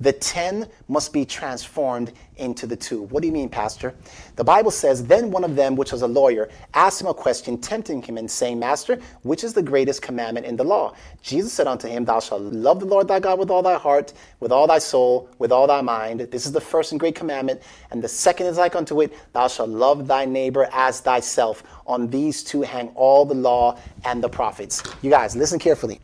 [0.00, 3.02] The 10 must be transformed into the two.
[3.02, 3.94] What do you mean, Pastor?
[4.36, 7.58] The Bible says, Then one of them, which was a lawyer, asked him a question,
[7.58, 10.94] tempting him, and saying, Master, which is the greatest commandment in the law?
[11.20, 14.12] Jesus said unto him, Thou shalt love the Lord thy God with all thy heart,
[14.38, 16.20] with all thy soul, with all thy mind.
[16.20, 17.60] This is the first and great commandment.
[17.90, 21.64] And the second is like unto it, Thou shalt love thy neighbor as thyself.
[21.88, 24.82] On these two hang all the law and the prophets.
[25.02, 26.00] You guys, listen carefully.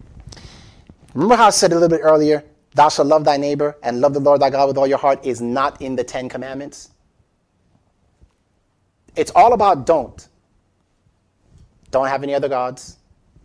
[1.14, 2.44] Remember how I said a little bit earlier,
[2.74, 5.24] thou shalt love thy neighbor and love the Lord thy God with all your heart
[5.24, 6.90] is not in the Ten Commandments?
[9.16, 10.28] It's all about don't.
[11.92, 12.98] Don't have any other gods.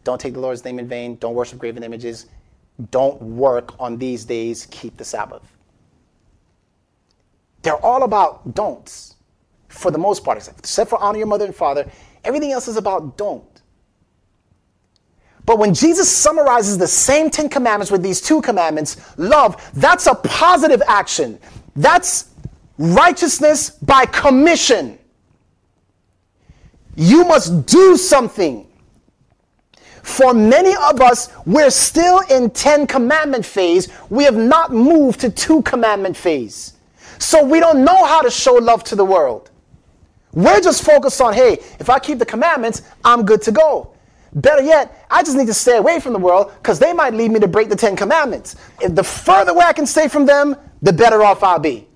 [0.03, 1.15] Don't take the Lord's name in vain.
[1.17, 2.25] Don't worship graven images.
[2.89, 4.65] Don't work on these days.
[4.71, 5.43] Keep the Sabbath.
[7.61, 9.15] They're all about don'ts
[9.67, 11.89] for the most part, except for honor your mother and father.
[12.23, 13.58] Everything else is about don't.
[15.49, 20.13] But when Jesus summarizes the same Ten Commandments with these two commandments, love, that's a
[20.13, 21.39] positive action.
[21.75, 22.29] That's
[22.77, 24.99] righteousness by commission.
[26.95, 28.67] You must do something.
[30.03, 33.87] For many of us, we're still in 10 commandment phase.
[34.11, 36.73] We have not moved to two commandment phase.
[37.17, 39.49] So we don't know how to show love to the world.
[40.31, 43.95] We're just focused on, hey, if I keep the commandments, I'm good to go.
[44.33, 47.31] Better yet, I just need to stay away from the world because they might lead
[47.31, 48.55] me to break the Ten Commandments.
[48.79, 51.87] If the further away I can stay from them, the better off I'll be.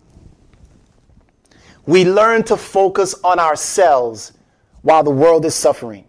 [1.86, 4.34] We learn to focus on ourselves
[4.82, 6.06] while the world is suffering.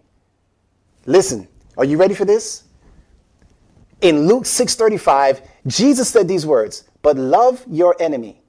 [1.05, 1.47] Listen,
[1.77, 2.63] are you ready for this?
[4.01, 8.41] In Luke 6:35, Jesus said these words, "But love your enemy.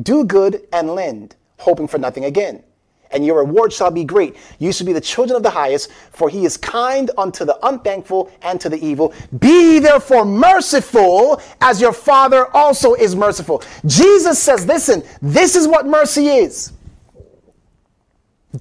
[0.00, 2.62] Do good and lend, hoping for nothing again."
[3.10, 4.36] And your reward shall be great.
[4.58, 8.30] You shall be the children of the highest, for he is kind unto the unthankful
[8.42, 9.14] and to the evil.
[9.38, 13.62] Be therefore merciful, as your Father also is merciful.
[13.86, 16.72] Jesus says, Listen, this is what mercy is.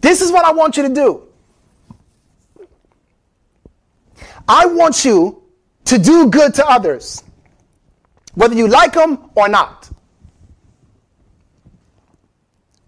[0.01, 1.21] This is what I want you to do.
[4.47, 5.41] I want you
[5.85, 7.23] to do good to others,
[8.35, 9.89] whether you like them or not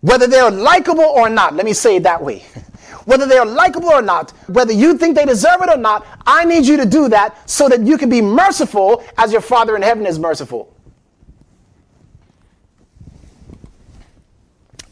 [0.01, 1.55] whether they're likable or not.
[1.55, 2.43] Let me say it that way.
[3.05, 6.65] whether they're likable or not, whether you think they deserve it or not, I need
[6.65, 10.05] you to do that so that you can be merciful as your Father in heaven
[10.05, 10.75] is merciful.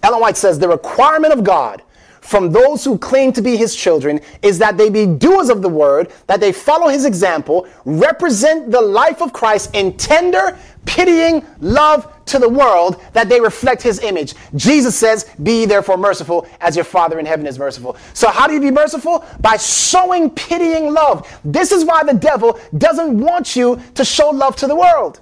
[0.01, 1.81] Ellen White says the requirement of God
[2.21, 5.69] from those who claim to be his children is that they be doers of the
[5.69, 12.11] word, that they follow his example, represent the life of Christ in tender, pitying love
[12.25, 14.33] to the world, that they reflect his image.
[14.55, 17.97] Jesus says, Be therefore merciful as your Father in heaven is merciful.
[18.13, 19.23] So, how do you be merciful?
[19.39, 21.39] By showing pitying love.
[21.45, 25.21] This is why the devil doesn't want you to show love to the world.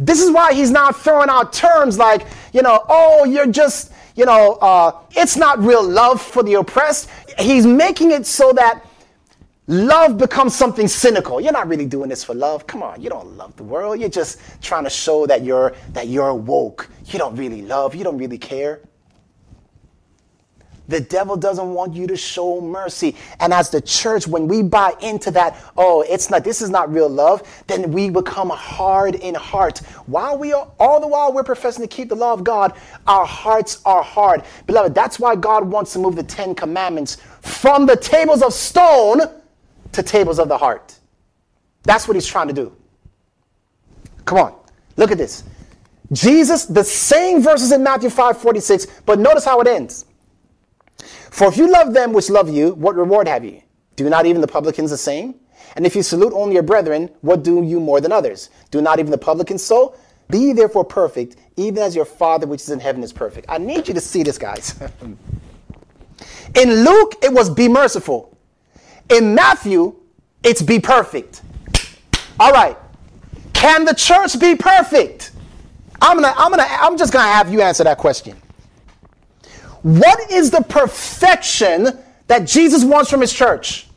[0.00, 4.24] This is why he's now throwing out terms like, you know, oh, you're just you
[4.24, 7.08] know, uh, it's not real love for the oppressed.
[7.38, 8.84] He's making it so that
[9.68, 11.40] love becomes something cynical.
[11.40, 12.66] You're not really doing this for love.
[12.66, 14.00] Come on, you don't love the world.
[14.00, 16.88] You're just trying to show that you're that you're woke.
[17.06, 17.94] You don't really love.
[17.94, 18.80] You don't really care.
[20.88, 23.14] The devil doesn't want you to show mercy.
[23.40, 26.90] And as the church, when we buy into that, oh, it's not, this is not
[26.90, 29.78] real love, then we become hard in heart.
[30.06, 32.72] While we are, all the while we're professing to keep the law of God,
[33.06, 34.44] our hearts are hard.
[34.66, 39.20] Beloved, that's why God wants to move the Ten Commandments from the tables of stone
[39.92, 40.98] to tables of the heart.
[41.82, 42.74] That's what he's trying to do.
[44.24, 44.54] Come on,
[44.96, 45.44] look at this.
[46.12, 50.06] Jesus, the same verses in Matthew 5 46, but notice how it ends.
[51.30, 53.62] For if you love them which love you, what reward have you?
[53.96, 55.34] Do not even the publicans the same?
[55.76, 58.50] And if you salute only your brethren, what do you more than others?
[58.70, 59.94] Do not even the publicans so?
[60.30, 63.46] Be therefore perfect, even as your Father which is in heaven is perfect.
[63.48, 64.78] I need you to see this, guys.
[66.54, 68.37] in Luke, it was be merciful.
[69.10, 69.94] In Matthew,
[70.42, 71.42] it's be perfect.
[72.38, 72.76] All right.
[73.52, 75.32] Can the church be perfect?
[76.00, 78.36] I'm gonna, I'm gonna, I'm just gonna have you answer that question.
[79.82, 81.98] What is the perfection
[82.28, 83.87] that Jesus wants from his church?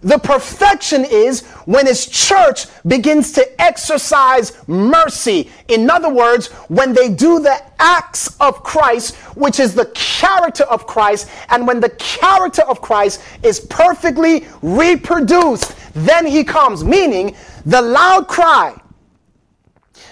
[0.00, 5.50] The perfection is when his church begins to exercise mercy.
[5.66, 10.86] In other words, when they do the acts of Christ, which is the character of
[10.86, 16.84] Christ, and when the character of Christ is perfectly reproduced, then he comes.
[16.84, 17.34] Meaning,
[17.66, 18.80] the loud cry,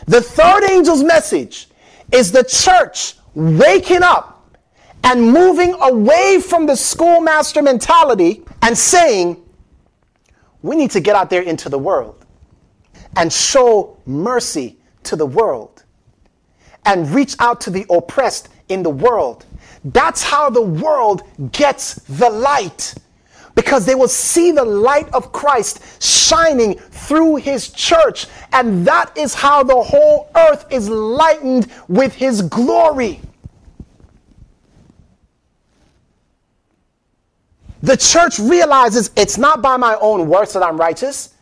[0.07, 1.69] the third angel's message
[2.11, 4.59] is the church waking up
[5.05, 9.46] and moving away from the schoolmaster mentality and saying,
[10.67, 12.25] we need to get out there into the world
[13.17, 15.85] and show mercy to the world
[16.85, 19.47] and reach out to the oppressed in the world.
[19.85, 22.95] That's how the world gets the light
[23.55, 28.27] because they will see the light of Christ shining through his church.
[28.53, 33.21] And that is how the whole earth is lightened with his glory.
[37.87, 41.35] The church realizes it's not by my own works that I'm righteous.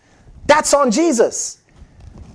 [0.44, 1.62] That's on Jesus.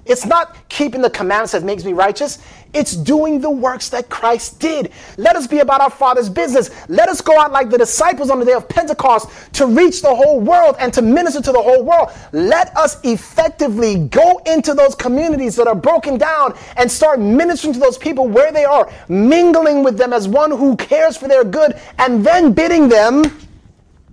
[0.03, 2.39] It's not keeping the commandments that makes me righteous.
[2.73, 4.91] It's doing the works that Christ did.
[5.17, 6.71] Let us be about our Father's business.
[6.89, 10.15] Let us go out like the disciples on the day of Pentecost to reach the
[10.15, 12.09] whole world and to minister to the whole world.
[12.31, 17.79] Let us effectively go into those communities that are broken down and start ministering to
[17.79, 21.79] those people where they are, mingling with them as one who cares for their good,
[21.99, 23.21] and then bidding them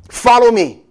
[0.08, 0.82] Follow me.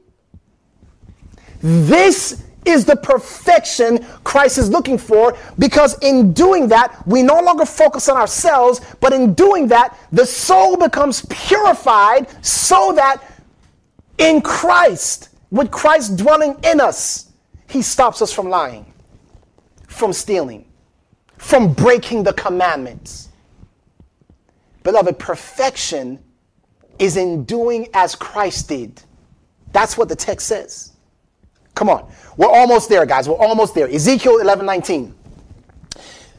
[1.61, 7.65] This is the perfection Christ is looking for because in doing that, we no longer
[7.65, 13.21] focus on ourselves, but in doing that, the soul becomes purified so that
[14.17, 17.31] in Christ, with Christ dwelling in us,
[17.69, 18.91] he stops us from lying,
[19.87, 20.65] from stealing,
[21.37, 23.29] from breaking the commandments.
[24.83, 26.19] Beloved, perfection
[26.99, 29.01] is in doing as Christ did.
[29.71, 30.93] That's what the text says.
[31.73, 32.09] Come on.
[32.37, 33.27] We're almost there, guys.
[33.27, 33.87] We're almost there.
[33.89, 35.13] Ezekiel 11 19.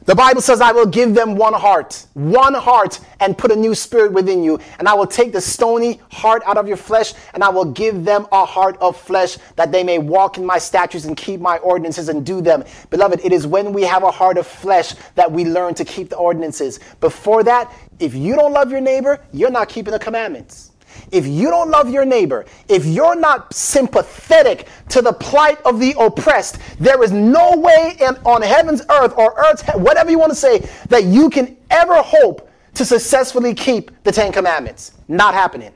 [0.07, 3.75] The Bible says, I will give them one heart, one heart, and put a new
[3.75, 4.61] spirit within you.
[4.79, 8.05] And I will take the stony heart out of your flesh, and I will give
[8.05, 11.59] them a heart of flesh, that they may walk in my statutes and keep my
[11.59, 12.63] ordinances and do them.
[12.89, 16.09] Beloved, it is when we have a heart of flesh that we learn to keep
[16.09, 16.79] the ordinances.
[17.01, 20.71] Before that, if you don't love your neighbor, you're not keeping the commandments.
[21.13, 25.95] If you don't love your neighbor, if you're not sympathetic to the plight of the
[25.99, 30.37] oppressed, there is no way in, on heaven's earth or earth's, whatever you want to
[30.37, 34.93] say, that you can ever hope to successfully keep the Ten Commandments.
[35.09, 35.73] Not happening.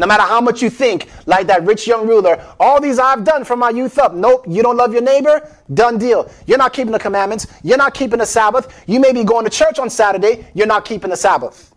[0.00, 3.44] No matter how much you think, like that rich young ruler, all these I've done
[3.44, 4.14] from my youth up.
[4.14, 5.54] Nope, you don't love your neighbor?
[5.74, 6.30] Done deal.
[6.46, 7.46] You're not keeping the commandments.
[7.62, 8.82] You're not keeping the Sabbath.
[8.86, 10.46] You may be going to church on Saturday.
[10.54, 11.74] You're not keeping the Sabbath.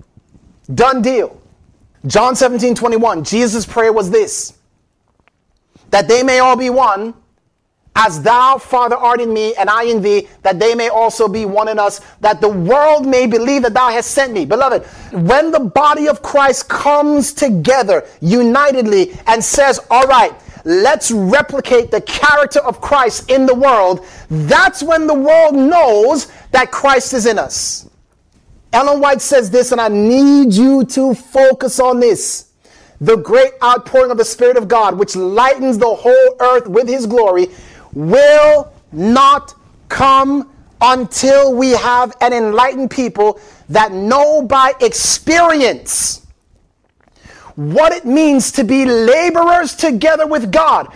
[0.74, 1.38] Done deal.
[2.06, 4.58] John 17, 21, Jesus' prayer was this
[5.90, 7.14] that they may all be one,
[7.96, 11.46] as thou, Father, art in me, and I in thee, that they may also be
[11.46, 14.46] one in us, that the world may believe that thou hast sent me.
[14.46, 20.34] Beloved, when the body of Christ comes together unitedly and says, All right,
[20.66, 26.72] let's replicate the character of Christ in the world, that's when the world knows that
[26.72, 27.88] Christ is in us.
[28.74, 32.50] Ellen White says this, and I need you to focus on this.
[33.00, 37.06] The great outpouring of the Spirit of God, which lightens the whole earth with His
[37.06, 37.50] glory,
[37.94, 39.54] will not
[39.90, 40.50] come
[40.82, 46.26] until we have an enlightened people that know by experience
[47.56, 50.88] what it means to be laborers together with God.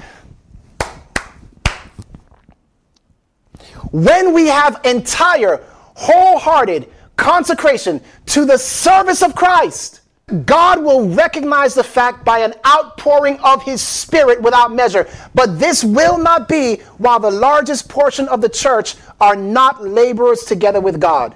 [3.91, 5.63] When we have entire,
[5.95, 10.02] wholehearted, consecration to the service of Christ,
[10.45, 15.07] God will recognize the fact by an outpouring of his spirit without measure.
[15.34, 20.41] But this will not be while the largest portion of the church are not laborers
[20.41, 21.35] together with God.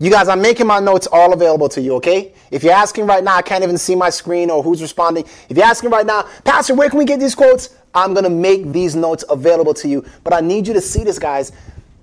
[0.00, 2.32] You guys, I'm making my notes all available to you, okay?
[2.50, 5.24] If you're asking right now, I can't even see my screen or who's responding.
[5.48, 7.76] If you're asking right now, Pastor, where can we get these quotes?
[7.94, 10.04] I'm going to make these notes available to you.
[10.22, 11.52] But I need you to see this, guys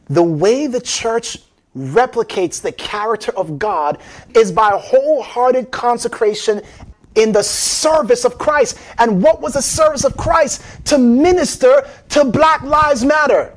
[0.07, 1.38] the way the church
[1.76, 3.98] replicates the character of God
[4.34, 6.61] is by wholehearted consecration
[7.15, 8.77] in the service of Christ.
[8.98, 10.61] And what was the service of Christ?
[10.86, 13.53] To minister to Black Lives Matter.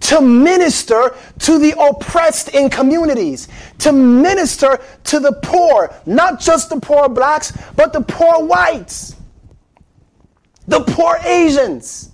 [0.00, 3.48] To minister to the oppressed in communities,
[3.78, 9.16] to minister to the poor, not just the poor blacks, but the poor whites,
[10.66, 12.11] the poor Asians,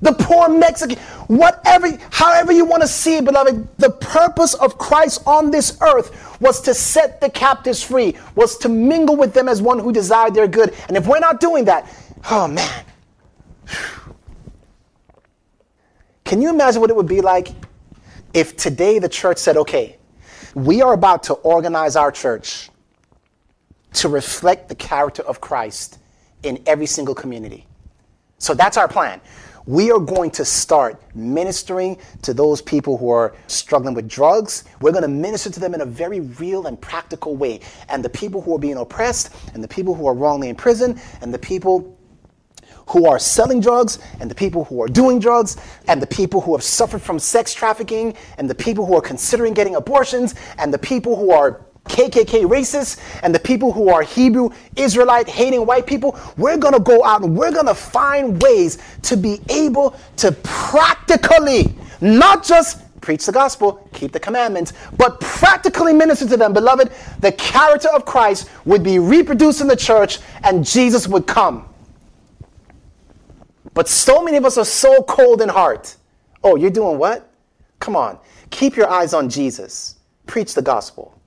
[0.00, 0.96] the poor Mexican.
[1.26, 6.60] Whatever, however you want to see beloved, the purpose of Christ on this earth was
[6.62, 10.46] to set the captives free, was to mingle with them as one who desired their
[10.46, 10.74] good.
[10.88, 11.92] And if we're not doing that,
[12.30, 12.84] oh man.
[16.24, 17.48] Can you imagine what it would be like
[18.34, 19.96] if today the church said, okay,
[20.54, 22.68] we are about to organize our church
[23.94, 25.98] to reflect the character of Christ
[26.42, 27.66] in every single community?
[28.36, 29.20] So that's our plan.
[29.68, 34.64] We are going to start ministering to those people who are struggling with drugs.
[34.80, 37.60] We're going to minister to them in a very real and practical way.
[37.90, 40.98] And the people who are being oppressed, and the people who are wrongly in prison,
[41.20, 41.98] and the people
[42.86, 46.54] who are selling drugs, and the people who are doing drugs, and the people who
[46.54, 50.78] have suffered from sex trafficking, and the people who are considering getting abortions, and the
[50.78, 56.18] people who are KKK racists and the people who are Hebrew Israelite hating white people,
[56.36, 60.32] we're going to go out and we're going to find ways to be able to
[60.42, 66.52] practically, not just preach the gospel, keep the commandments, but practically minister to them.
[66.52, 71.68] Beloved, the character of Christ would be reproduced in the church and Jesus would come.
[73.74, 75.96] But so many of us are so cold in heart.
[76.42, 77.30] Oh, you're doing what?
[77.78, 78.18] Come on.
[78.50, 79.96] Keep your eyes on Jesus.
[80.26, 81.17] Preach the gospel.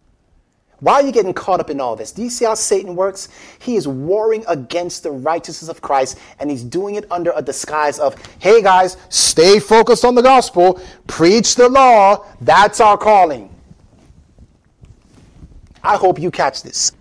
[0.82, 2.12] Why are you getting caught up in all this?
[2.12, 3.30] Do you see how Satan works?
[3.60, 8.00] He is warring against the righteousness of Christ, and he's doing it under a disguise
[8.00, 13.56] of, hey guys, stay focused on the gospel, preach the law, that's our calling.
[15.84, 16.94] I hope you catch this.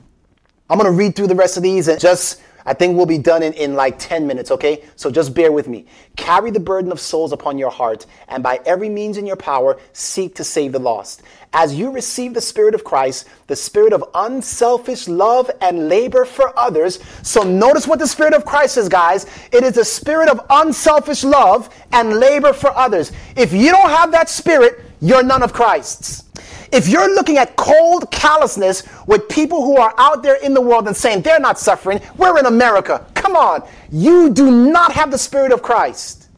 [0.69, 3.19] I'm going to read through the rest of these and just I think we'll be
[3.19, 4.85] done in, in like 10 minutes, okay?
[4.97, 5.87] So just bear with me.
[6.17, 9.79] Carry the burden of souls upon your heart, and by every means in your power,
[9.93, 11.23] seek to save the lost.
[11.53, 16.57] As you receive the Spirit of Christ, the Spirit of unselfish love and labor for
[16.59, 17.01] others.
[17.23, 19.27] So notice what the Spirit of Christ is, guys.
[19.53, 23.13] It is a spirit of unselfish love and labor for others.
[23.37, 26.30] If you don't have that spirit, you're none of Christ's.
[26.73, 30.87] If you're looking at cold callousness with people who are out there in the world
[30.87, 33.05] and saying they're not suffering, we're in America.
[33.15, 33.67] Come on.
[33.91, 36.29] You do not have the Spirit of Christ.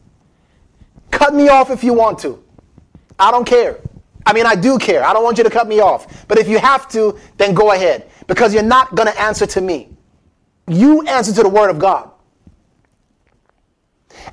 [1.11, 2.43] Cut me off if you want to.
[3.19, 3.79] I don't care.
[4.25, 5.05] I mean, I do care.
[5.05, 6.27] I don't want you to cut me off.
[6.27, 9.61] But if you have to, then go ahead because you're not going to answer to
[9.61, 9.89] me.
[10.67, 12.09] You answer to the Word of God.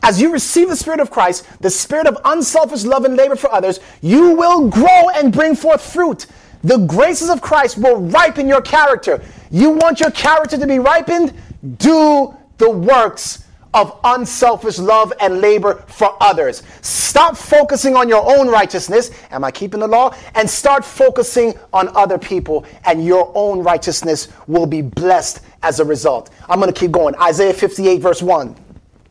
[0.03, 3.53] As you receive the Spirit of Christ, the Spirit of unselfish love and labor for
[3.53, 6.27] others, you will grow and bring forth fruit.
[6.63, 9.23] The graces of Christ will ripen your character.
[9.51, 11.33] You want your character to be ripened?
[11.79, 16.63] Do the works of unselfish love and labor for others.
[16.83, 19.11] Stop focusing on your own righteousness.
[19.31, 20.15] Am I keeping the law?
[20.35, 25.85] And start focusing on other people, and your own righteousness will be blessed as a
[25.85, 26.31] result.
[26.49, 27.15] I'm going to keep going.
[27.17, 28.57] Isaiah 58, verse 1.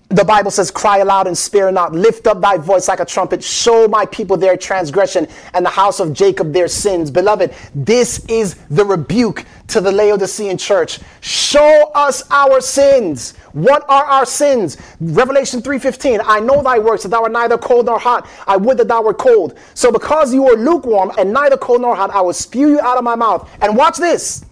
[0.09, 3.43] The Bible says, Cry aloud and spare not, lift up thy voice like a trumpet,
[3.43, 7.11] show my people their transgression and the house of Jacob their sins.
[7.11, 10.99] Beloved, this is the rebuke to the Laodicean church.
[11.21, 13.35] Show us our sins.
[13.53, 14.77] What are our sins?
[14.99, 16.21] Revelation 3:15.
[16.25, 18.27] I know thy works, that thou art neither cold nor hot.
[18.47, 19.59] I would that thou wert cold.
[19.75, 22.97] So because you are lukewarm and neither cold nor hot, I will spew you out
[22.97, 23.47] of my mouth.
[23.61, 24.43] And watch this.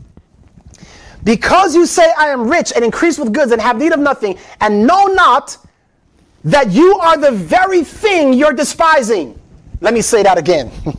[1.23, 4.37] Because you say, I am rich and increase with goods and have need of nothing,
[4.61, 5.57] and know not
[6.43, 9.39] that you are the very thing you're despising.
[9.81, 10.71] Let me say that again.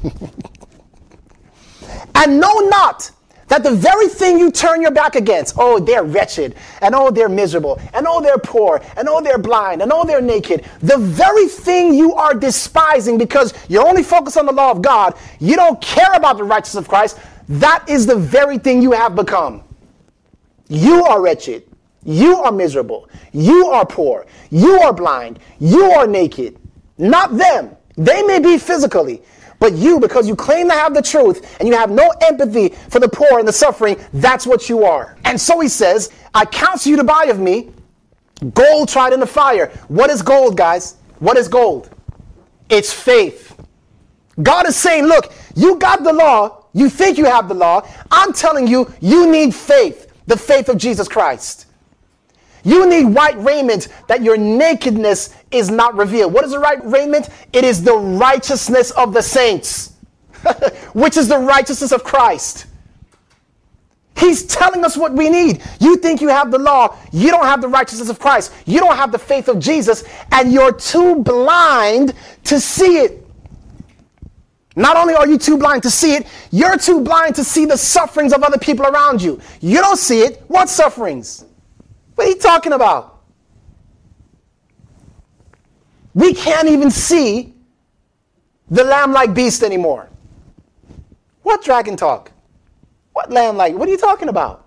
[2.14, 3.10] and know not
[3.48, 7.28] that the very thing you turn your back against, oh, they're wretched, and oh, they're
[7.28, 10.64] miserable, and oh, they're poor, and oh, they're blind, and oh, they're naked.
[10.80, 15.14] The very thing you are despising because you're only focused on the law of God,
[15.40, 17.18] you don't care about the righteousness of Christ,
[17.48, 19.64] that is the very thing you have become.
[20.68, 21.64] You are wretched.
[22.04, 23.08] You are miserable.
[23.32, 24.26] You are poor.
[24.50, 25.40] You are blind.
[25.58, 26.58] You are naked.
[26.96, 27.76] Not them.
[27.96, 29.22] They may be physically,
[29.58, 33.00] but you, because you claim to have the truth and you have no empathy for
[33.00, 35.16] the poor and the suffering, that's what you are.
[35.24, 37.72] And so he says, I counsel you to buy of me
[38.54, 39.66] gold tried in the fire.
[39.88, 40.96] What is gold, guys?
[41.18, 41.90] What is gold?
[42.68, 43.58] It's faith.
[44.42, 46.66] God is saying, look, you got the law.
[46.72, 47.86] You think you have the law.
[48.12, 51.66] I'm telling you, you need faith the faith of Jesus Christ.
[52.62, 56.32] You need white raiment that your nakedness is not revealed.
[56.32, 57.30] What is the right raiment?
[57.52, 59.94] It is the righteousness of the saints,
[60.92, 62.66] which is the righteousness of Christ.
[64.18, 65.62] He's telling us what we need.
[65.80, 68.96] You think you have the law, you don't have the righteousness of Christ, you don't
[68.96, 72.14] have the faith of Jesus, and you're too blind
[72.44, 73.24] to see it.
[74.78, 77.76] Not only are you too blind to see it, you're too blind to see the
[77.76, 79.40] sufferings of other people around you.
[79.60, 80.44] You don't see it.
[80.46, 81.44] What sufferings?
[82.14, 83.24] What are you talking about?
[86.14, 87.54] We can't even see
[88.70, 90.08] the lamb like beast anymore.
[91.42, 92.30] What dragon talk?
[93.14, 93.74] What lamb like?
[93.74, 94.64] What are you talking about?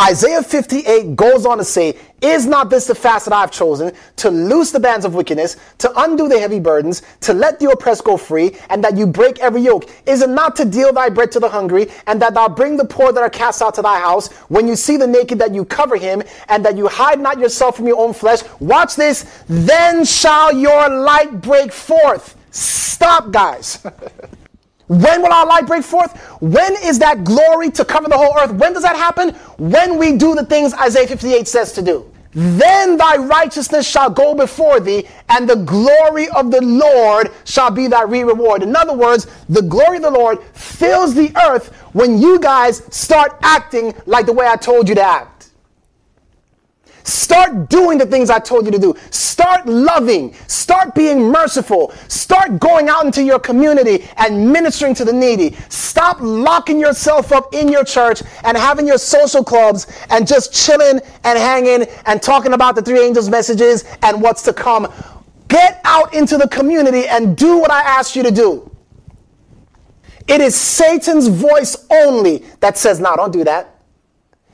[0.00, 4.30] Isaiah 58 goes on to say, Is not this the fast that I've chosen to
[4.30, 8.16] loose the bands of wickedness, to undo the heavy burdens, to let the oppressed go
[8.16, 9.90] free, and that you break every yoke?
[10.06, 12.84] Is it not to deal thy bread to the hungry, and that thou bring the
[12.84, 14.32] poor that are cast out to thy house?
[14.48, 17.76] When you see the naked, that you cover him, and that you hide not yourself
[17.76, 18.42] from your own flesh?
[18.60, 19.42] Watch this.
[19.48, 22.36] Then shall your light break forth.
[22.52, 23.84] Stop, guys.
[24.88, 26.16] When will our light break forth?
[26.40, 28.52] When is that glory to cover the whole earth?
[28.52, 29.30] When does that happen?
[29.58, 32.12] When we do the things Isaiah 58 says to do.
[32.34, 37.88] Then thy righteousness shall go before thee, and the glory of the Lord shall be
[37.88, 38.62] thy reward.
[38.62, 43.38] In other words, the glory of the Lord fills the earth when you guys start
[43.42, 45.41] acting like the way I told you to act.
[47.04, 48.94] Start doing the things I told you to do.
[49.10, 50.34] Start loving.
[50.46, 51.92] Start being merciful.
[52.08, 55.56] Start going out into your community and ministering to the needy.
[55.68, 61.00] Stop locking yourself up in your church and having your social clubs and just chilling
[61.24, 64.92] and hanging and talking about the three angels' messages and what's to come.
[65.48, 68.70] Get out into the community and do what I asked you to do.
[70.28, 73.71] It is Satan's voice only that says, no, don't do that.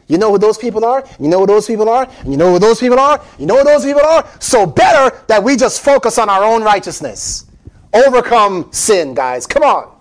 [0.09, 1.05] You know who those people are?
[1.21, 2.09] You know who those people are?
[2.27, 3.23] You know who those people are?
[3.39, 4.27] You know who those people are?
[4.41, 7.47] So better that we just focus on our own righteousness.
[7.93, 9.47] Overcome sin, guys.
[9.47, 9.98] Come on.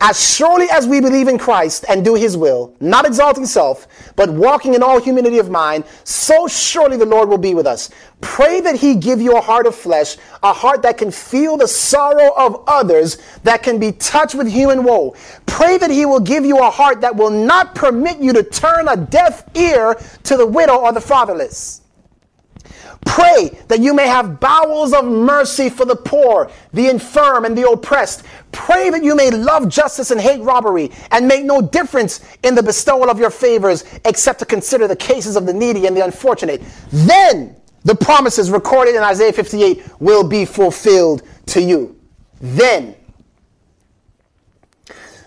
[0.00, 4.30] As surely as we believe in Christ and do his will, not exalting self, but
[4.30, 7.90] walking in all humility of mind, so surely the Lord will be with us.
[8.20, 11.66] Pray that he give you a heart of flesh, a heart that can feel the
[11.66, 15.16] sorrow of others, that can be touched with human woe.
[15.46, 18.86] Pray that he will give you a heart that will not permit you to turn
[18.86, 21.80] a deaf ear to the widow or the fatherless.
[23.08, 27.66] Pray that you may have bowels of mercy for the poor, the infirm, and the
[27.68, 28.22] oppressed.
[28.52, 32.62] Pray that you may love justice and hate robbery, and make no difference in the
[32.62, 36.62] bestowal of your favors, except to consider the cases of the needy and the unfortunate.
[36.92, 41.98] Then the promises recorded in Isaiah 58 will be fulfilled to you.
[42.42, 42.94] Then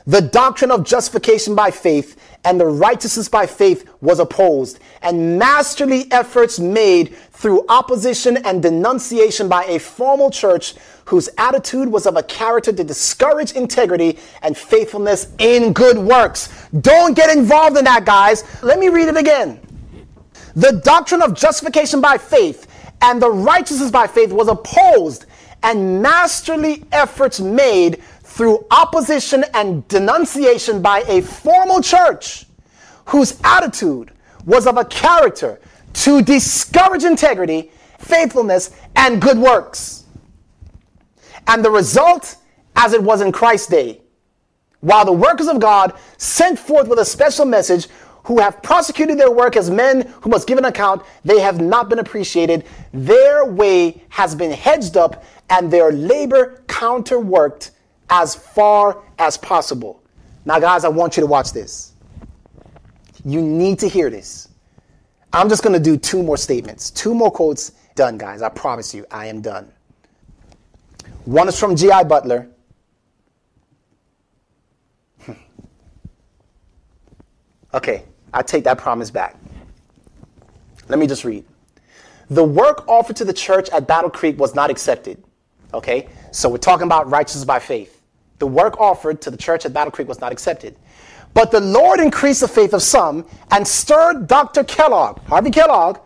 [0.05, 6.11] the doctrine of justification by faith and the righteousness by faith was opposed, and masterly
[6.11, 12.23] efforts made through opposition and denunciation by a formal church whose attitude was of a
[12.23, 16.67] character to discourage integrity and faithfulness in good works.
[16.81, 18.43] Don't get involved in that, guys.
[18.63, 19.59] Let me read it again.
[20.55, 22.67] The doctrine of justification by faith
[23.01, 25.25] and the righteousness by faith was opposed,
[25.63, 28.01] and masterly efforts made
[28.41, 32.47] through opposition and denunciation by a formal church
[33.05, 34.11] whose attitude
[34.47, 35.61] was of a character
[35.93, 37.69] to discourage integrity,
[37.99, 40.05] faithfulness, and good works.
[41.45, 42.35] And the result,
[42.75, 44.01] as it was in Christ's day,
[44.79, 47.89] while the workers of God sent forth with a special message,
[48.23, 51.89] who have prosecuted their work as men who must give an account, they have not
[51.89, 52.65] been appreciated.
[52.91, 57.69] Their way has been hedged up and their labor counterworked
[58.11, 60.03] as far as possible.
[60.45, 61.93] Now, guys, I want you to watch this.
[63.23, 64.49] You need to hear this.
[65.33, 67.71] I'm just going to do two more statements, two more quotes.
[67.95, 68.41] Done, guys.
[68.41, 69.71] I promise you, I am done.
[71.25, 72.03] One is from G.I.
[72.03, 72.49] Butler.
[77.73, 79.37] okay, I take that promise back.
[80.89, 81.45] Let me just read.
[82.29, 85.23] The work offered to the church at Battle Creek was not accepted.
[85.73, 88.00] Okay, so we're talking about righteousness by faith
[88.41, 90.75] the work offered to the church at Battle Creek was not accepted.
[91.35, 94.63] But the Lord increased the faith of some and stirred Dr.
[94.63, 95.99] Kellogg, Harvey Kellogg,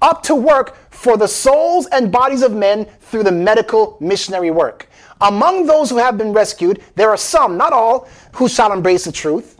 [0.00, 4.88] up to work for the souls and bodies of men through the medical missionary work.
[5.20, 9.12] Among those who have been rescued, there are some, not all, who shall embrace the
[9.12, 9.59] truth.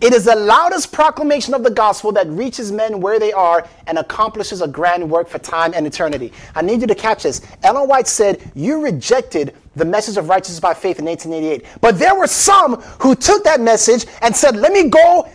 [0.00, 3.98] It is the loudest proclamation of the gospel that reaches men where they are and
[3.98, 6.32] accomplishes a grand work for time and eternity.
[6.54, 7.40] I need you to catch this.
[7.64, 11.80] Ellen White said, You rejected the message of righteousness by faith in 1888.
[11.80, 15.28] But there were some who took that message and said, Let me go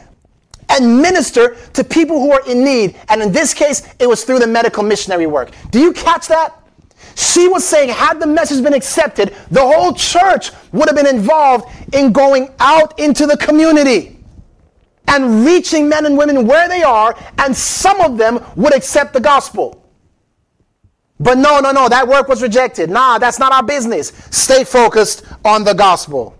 [0.70, 2.96] and minister to people who are in need.
[3.10, 5.52] And in this case, it was through the medical missionary work.
[5.72, 6.58] Do you catch that?
[7.16, 11.70] She was saying, had the message been accepted, the whole church would have been involved
[11.94, 14.23] in going out into the community
[15.08, 19.20] and reaching men and women where they are, and some of them would accept the
[19.20, 19.84] gospel.
[21.20, 22.90] But no, no, no, that work was rejected.
[22.90, 24.12] Nah, that's not our business.
[24.32, 26.38] Stay focused on the gospel.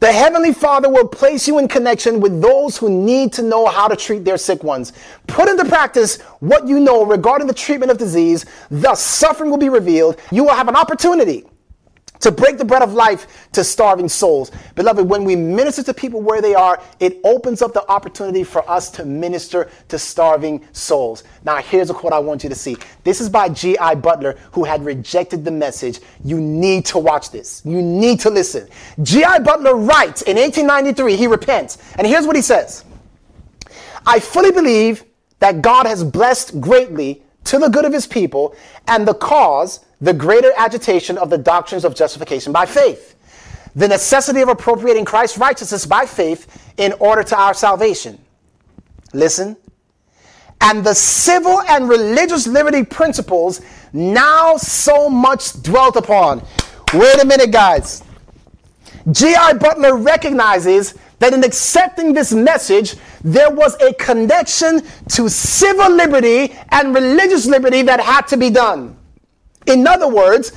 [0.00, 3.86] The Heavenly Father will place you in connection with those who need to know how
[3.86, 4.94] to treat their sick ones.
[5.26, 9.68] Put into practice what you know regarding the treatment of disease, thus, suffering will be
[9.68, 10.18] revealed.
[10.30, 11.44] You will have an opportunity
[12.20, 14.50] to break the bread of life to starving souls.
[14.74, 18.68] Beloved, when we minister to people where they are, it opens up the opportunity for
[18.70, 21.24] us to minister to starving souls.
[21.44, 22.76] Now, here's a quote I want you to see.
[23.04, 23.96] This is by G.I.
[23.96, 26.00] Butler, who had rejected the message.
[26.24, 27.62] You need to watch this.
[27.64, 28.68] You need to listen.
[29.02, 29.40] G.I.
[29.40, 31.78] Butler writes in 1893, he repents.
[31.96, 32.84] And here's what he says
[34.06, 35.04] I fully believe
[35.38, 38.54] that God has blessed greatly to the good of his people
[38.86, 43.14] and the cause the greater agitation of the doctrines of justification by faith,
[43.76, 48.18] the necessity of appropriating Christ's righteousness by faith in order to our salvation.
[49.12, 49.56] Listen.
[50.62, 53.60] And the civil and religious liberty principles
[53.92, 56.42] now so much dwelt upon.
[56.94, 58.02] Wait a minute, guys.
[59.10, 59.54] G.I.
[59.54, 66.94] Butler recognizes that in accepting this message, there was a connection to civil liberty and
[66.94, 68.96] religious liberty that had to be done.
[69.66, 70.52] In other words,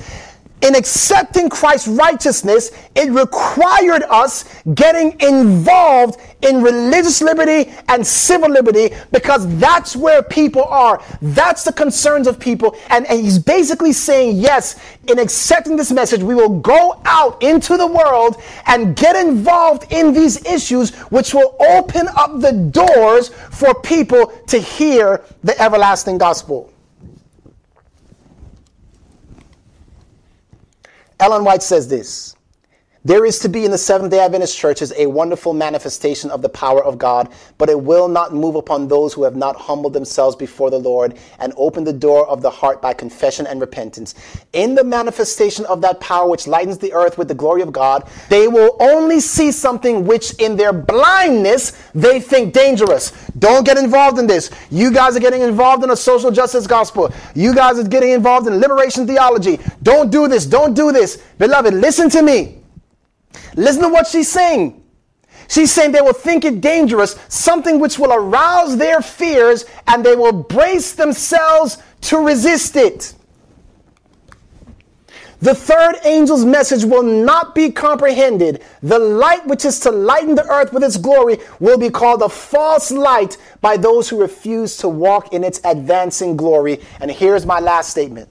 [0.62, 4.44] in accepting Christ's righteousness, it required us
[4.74, 11.02] getting involved in religious liberty and civil liberty because that's where people are.
[11.20, 12.76] That's the concerns of people.
[12.88, 17.76] And, and he's basically saying, yes, in accepting this message, we will go out into
[17.76, 23.74] the world and get involved in these issues, which will open up the doors for
[23.82, 26.70] people to hear the everlasting gospel.
[31.20, 32.33] Ellen White says this
[33.06, 36.48] There is to be in the Seventh day Adventist churches a wonderful manifestation of the
[36.48, 40.34] power of God, but it will not move upon those who have not humbled themselves
[40.34, 44.14] before the Lord and opened the door of the heart by confession and repentance.
[44.54, 48.08] In the manifestation of that power which lightens the earth with the glory of God,
[48.30, 53.10] they will only see something which in their blindness they think dangerous.
[53.38, 54.50] Don't get involved in this.
[54.70, 57.12] You guys are getting involved in a social justice gospel.
[57.34, 59.60] You guys are getting involved in liberation theology.
[59.82, 60.46] Don't do this.
[60.46, 61.18] Don't do this.
[61.36, 62.63] Beloved, listen to me.
[63.56, 64.82] Listen to what she's saying.
[65.48, 70.16] She's saying they will think it dangerous, something which will arouse their fears, and they
[70.16, 73.14] will brace themselves to resist it.
[75.40, 78.62] The third angel's message will not be comprehended.
[78.82, 82.30] The light which is to lighten the earth with its glory will be called a
[82.30, 86.80] false light by those who refuse to walk in its advancing glory.
[87.00, 88.30] And here's my last statement.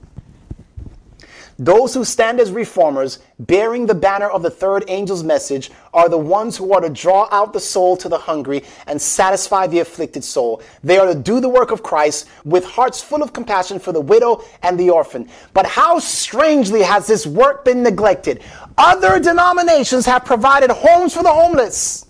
[1.58, 6.18] Those who stand as reformers, bearing the banner of the third angel's message, are the
[6.18, 10.24] ones who are to draw out the soul to the hungry and satisfy the afflicted
[10.24, 10.62] soul.
[10.82, 14.00] They are to do the work of Christ with hearts full of compassion for the
[14.00, 15.28] widow and the orphan.
[15.52, 18.42] But how strangely has this work been neglected?
[18.76, 22.06] Other denominations have provided homes for the homeless.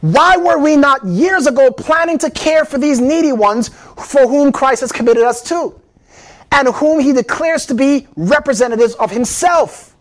[0.00, 4.50] Why were we not years ago planning to care for these needy ones for whom
[4.50, 5.79] Christ has committed us to?
[6.52, 9.96] And whom he declares to be representatives of himself.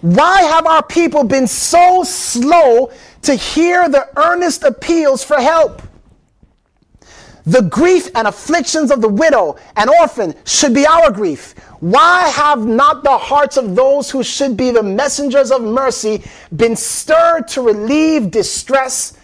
[0.00, 2.92] Why have our people been so slow
[3.22, 5.82] to hear the earnest appeals for help?
[7.46, 11.54] The grief and afflictions of the widow and orphan should be our grief.
[11.80, 16.22] Why have not the hearts of those who should be the messengers of mercy
[16.54, 19.16] been stirred to relieve distress,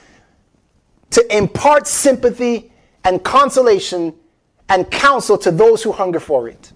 [1.11, 2.73] to impart sympathy
[3.05, 4.15] and consolation
[4.69, 6.73] and counsel to those who hunger for it.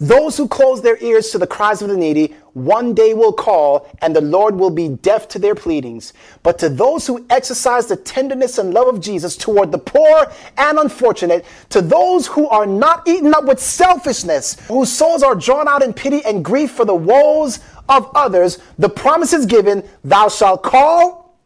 [0.00, 3.86] Those who close their ears to the cries of the needy, one day will call,
[4.00, 6.14] and the Lord will be deaf to their pleadings.
[6.42, 10.78] But to those who exercise the tenderness and love of Jesus toward the poor and
[10.78, 15.82] unfortunate, to those who are not eaten up with selfishness, whose souls are drawn out
[15.82, 17.60] in pity and grief for the woes
[17.90, 21.36] of others, the promise is given, Thou shalt call,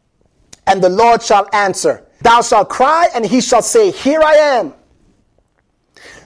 [0.69, 2.07] and the Lord shall answer.
[2.21, 4.75] Thou shalt cry, and he shall say, Here I am.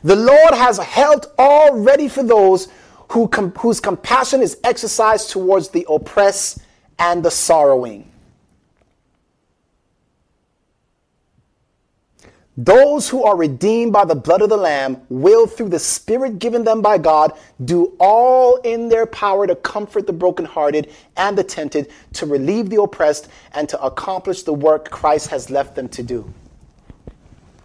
[0.05, 2.69] The Lord has helped all ready for those
[3.11, 6.59] who com- whose compassion is exercised towards the oppressed
[6.99, 8.11] and the sorrowing.
[12.61, 16.65] Those who are redeemed by the blood of the Lamb will, through the Spirit given
[16.65, 21.93] them by God, do all in their power to comfort the brokenhearted and the tempted,
[22.15, 26.35] to relieve the oppressed, and to accomplish the work Christ has left them to do.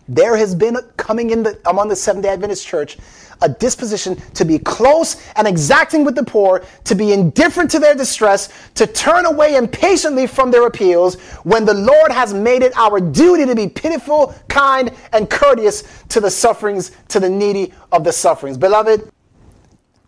[0.08, 2.98] There has been coming in the, among the Seventh day Adventist church
[3.44, 7.94] a disposition to be close and exacting with the poor, to be indifferent to their
[7.94, 13.00] distress, to turn away impatiently from their appeals, when the Lord has made it our
[13.00, 18.12] duty to be pitiful, kind, and courteous to the sufferings, to the needy of the
[18.12, 18.58] sufferings.
[18.58, 19.12] Beloved,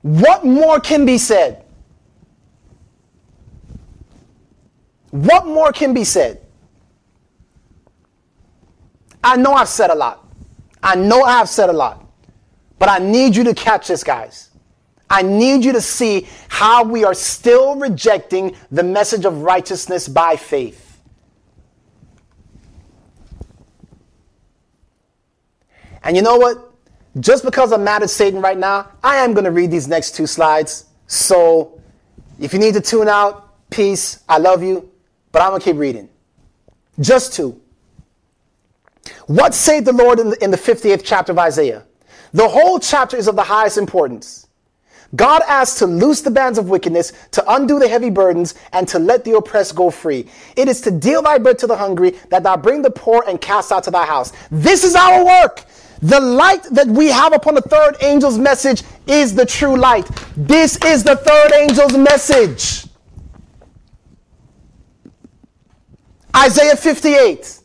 [0.01, 1.65] what more can be said?
[5.11, 6.44] What more can be said?
[9.25, 10.23] I know I've said a lot.
[10.83, 12.05] I know I have said a lot.
[12.77, 14.51] But I need you to catch this, guys.
[15.09, 20.35] I need you to see how we are still rejecting the message of righteousness by
[20.35, 21.01] faith.
[26.03, 26.71] And you know what?
[27.19, 30.15] Just because I'm mad at Satan right now, I am going to read these next
[30.15, 30.85] two slides.
[31.07, 31.81] So
[32.39, 34.23] if you need to tune out, peace.
[34.29, 34.91] I love you.
[35.31, 36.09] But I'm going to keep reading.
[36.99, 37.59] Just two.
[39.27, 41.83] What said the Lord in the, in the 58th chapter of Isaiah?
[42.33, 44.45] The whole chapter is of the highest importance.
[45.15, 48.99] God asks to loose the bands of wickedness, to undo the heavy burdens, and to
[48.99, 50.27] let the oppressed go free.
[50.55, 53.39] It is to deal thy bread to the hungry, that thou bring the poor and
[53.39, 54.33] cast out to thy house.
[54.51, 55.63] This is our work.
[56.01, 60.09] The light that we have upon the third angel's message is the true light.
[60.35, 62.87] This is the third angel's message.
[66.35, 67.59] Isaiah 58.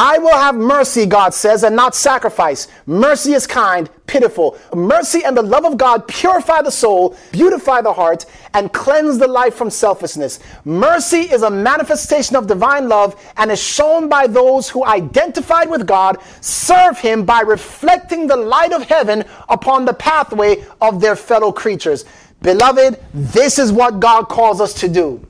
[0.00, 2.68] I will have mercy, God says, and not sacrifice.
[2.86, 4.56] Mercy is kind, pitiful.
[4.72, 9.26] Mercy and the love of God purify the soul, beautify the heart, and cleanse the
[9.26, 10.38] life from selfishness.
[10.64, 15.84] Mercy is a manifestation of divine love and is shown by those who identified with
[15.84, 21.50] God, serve Him by reflecting the light of heaven upon the pathway of their fellow
[21.50, 22.04] creatures.
[22.40, 25.27] Beloved, this is what God calls us to do.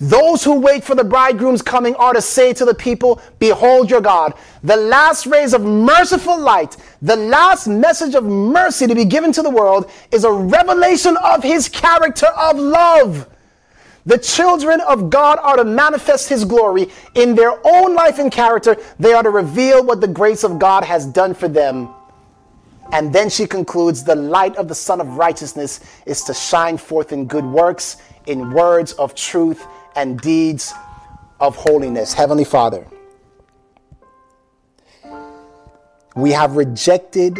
[0.00, 4.00] Those who wait for the bridegroom's coming are to say to the people, Behold your
[4.00, 4.32] God.
[4.62, 9.42] The last rays of merciful light, the last message of mercy to be given to
[9.42, 13.28] the world is a revelation of his character of love.
[14.06, 18.78] The children of God are to manifest his glory in their own life and character.
[18.98, 21.90] They are to reveal what the grace of God has done for them.
[22.90, 27.12] And then she concludes the light of the Sun of Righteousness is to shine forth
[27.12, 30.72] in good works, in words of truth and deeds
[31.40, 32.12] of holiness.
[32.12, 32.86] Heavenly Father,
[36.16, 37.38] we have rejected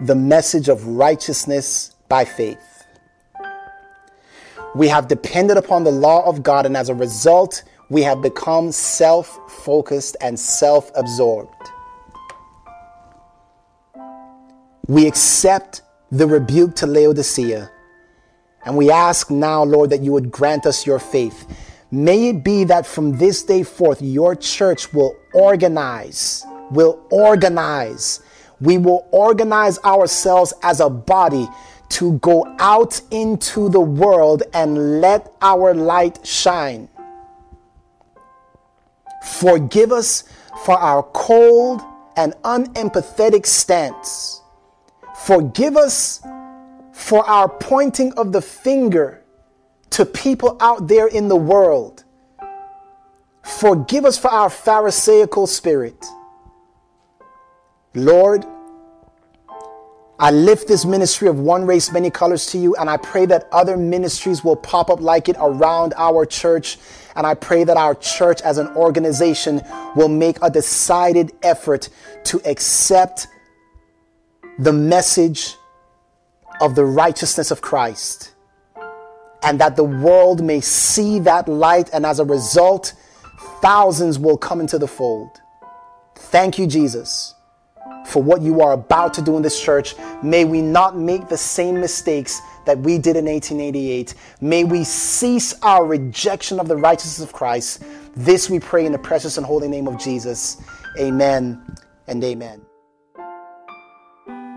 [0.00, 2.84] the message of righteousness by faith.
[4.74, 8.72] We have depended upon the law of God, and as a result, we have become
[8.72, 11.52] self focused and self absorbed.
[14.88, 17.70] We accept the rebuke to Laodicea
[18.66, 21.46] and we ask now, Lord, that you would grant us your faith.
[21.92, 28.20] May it be that from this day forth, your church will organize, will organize.
[28.60, 31.48] We will organize ourselves as a body
[31.90, 36.88] to go out into the world and let our light shine.
[39.22, 40.24] Forgive us
[40.64, 41.82] for our cold
[42.16, 44.40] and unempathetic stance.
[45.24, 46.20] Forgive us
[46.96, 49.22] for our pointing of the finger
[49.90, 52.02] to people out there in the world.
[53.42, 56.06] Forgive us for our Pharisaical spirit.
[57.94, 58.46] Lord,
[60.18, 63.46] I lift this ministry of one race, many colors to you, and I pray that
[63.52, 66.78] other ministries will pop up like it around our church.
[67.14, 69.60] And I pray that our church as an organization
[69.94, 71.90] will make a decided effort
[72.24, 73.28] to accept
[74.58, 75.56] the message
[76.60, 78.32] of the righteousness of Christ,
[79.42, 82.94] and that the world may see that light, and as a result,
[83.60, 85.40] thousands will come into the fold.
[86.14, 87.34] Thank you, Jesus,
[88.06, 89.94] for what you are about to do in this church.
[90.22, 94.14] May we not make the same mistakes that we did in 1888.
[94.40, 97.84] May we cease our rejection of the righteousness of Christ.
[98.16, 100.60] This we pray in the precious and holy name of Jesus.
[100.98, 101.62] Amen
[102.08, 102.65] and amen.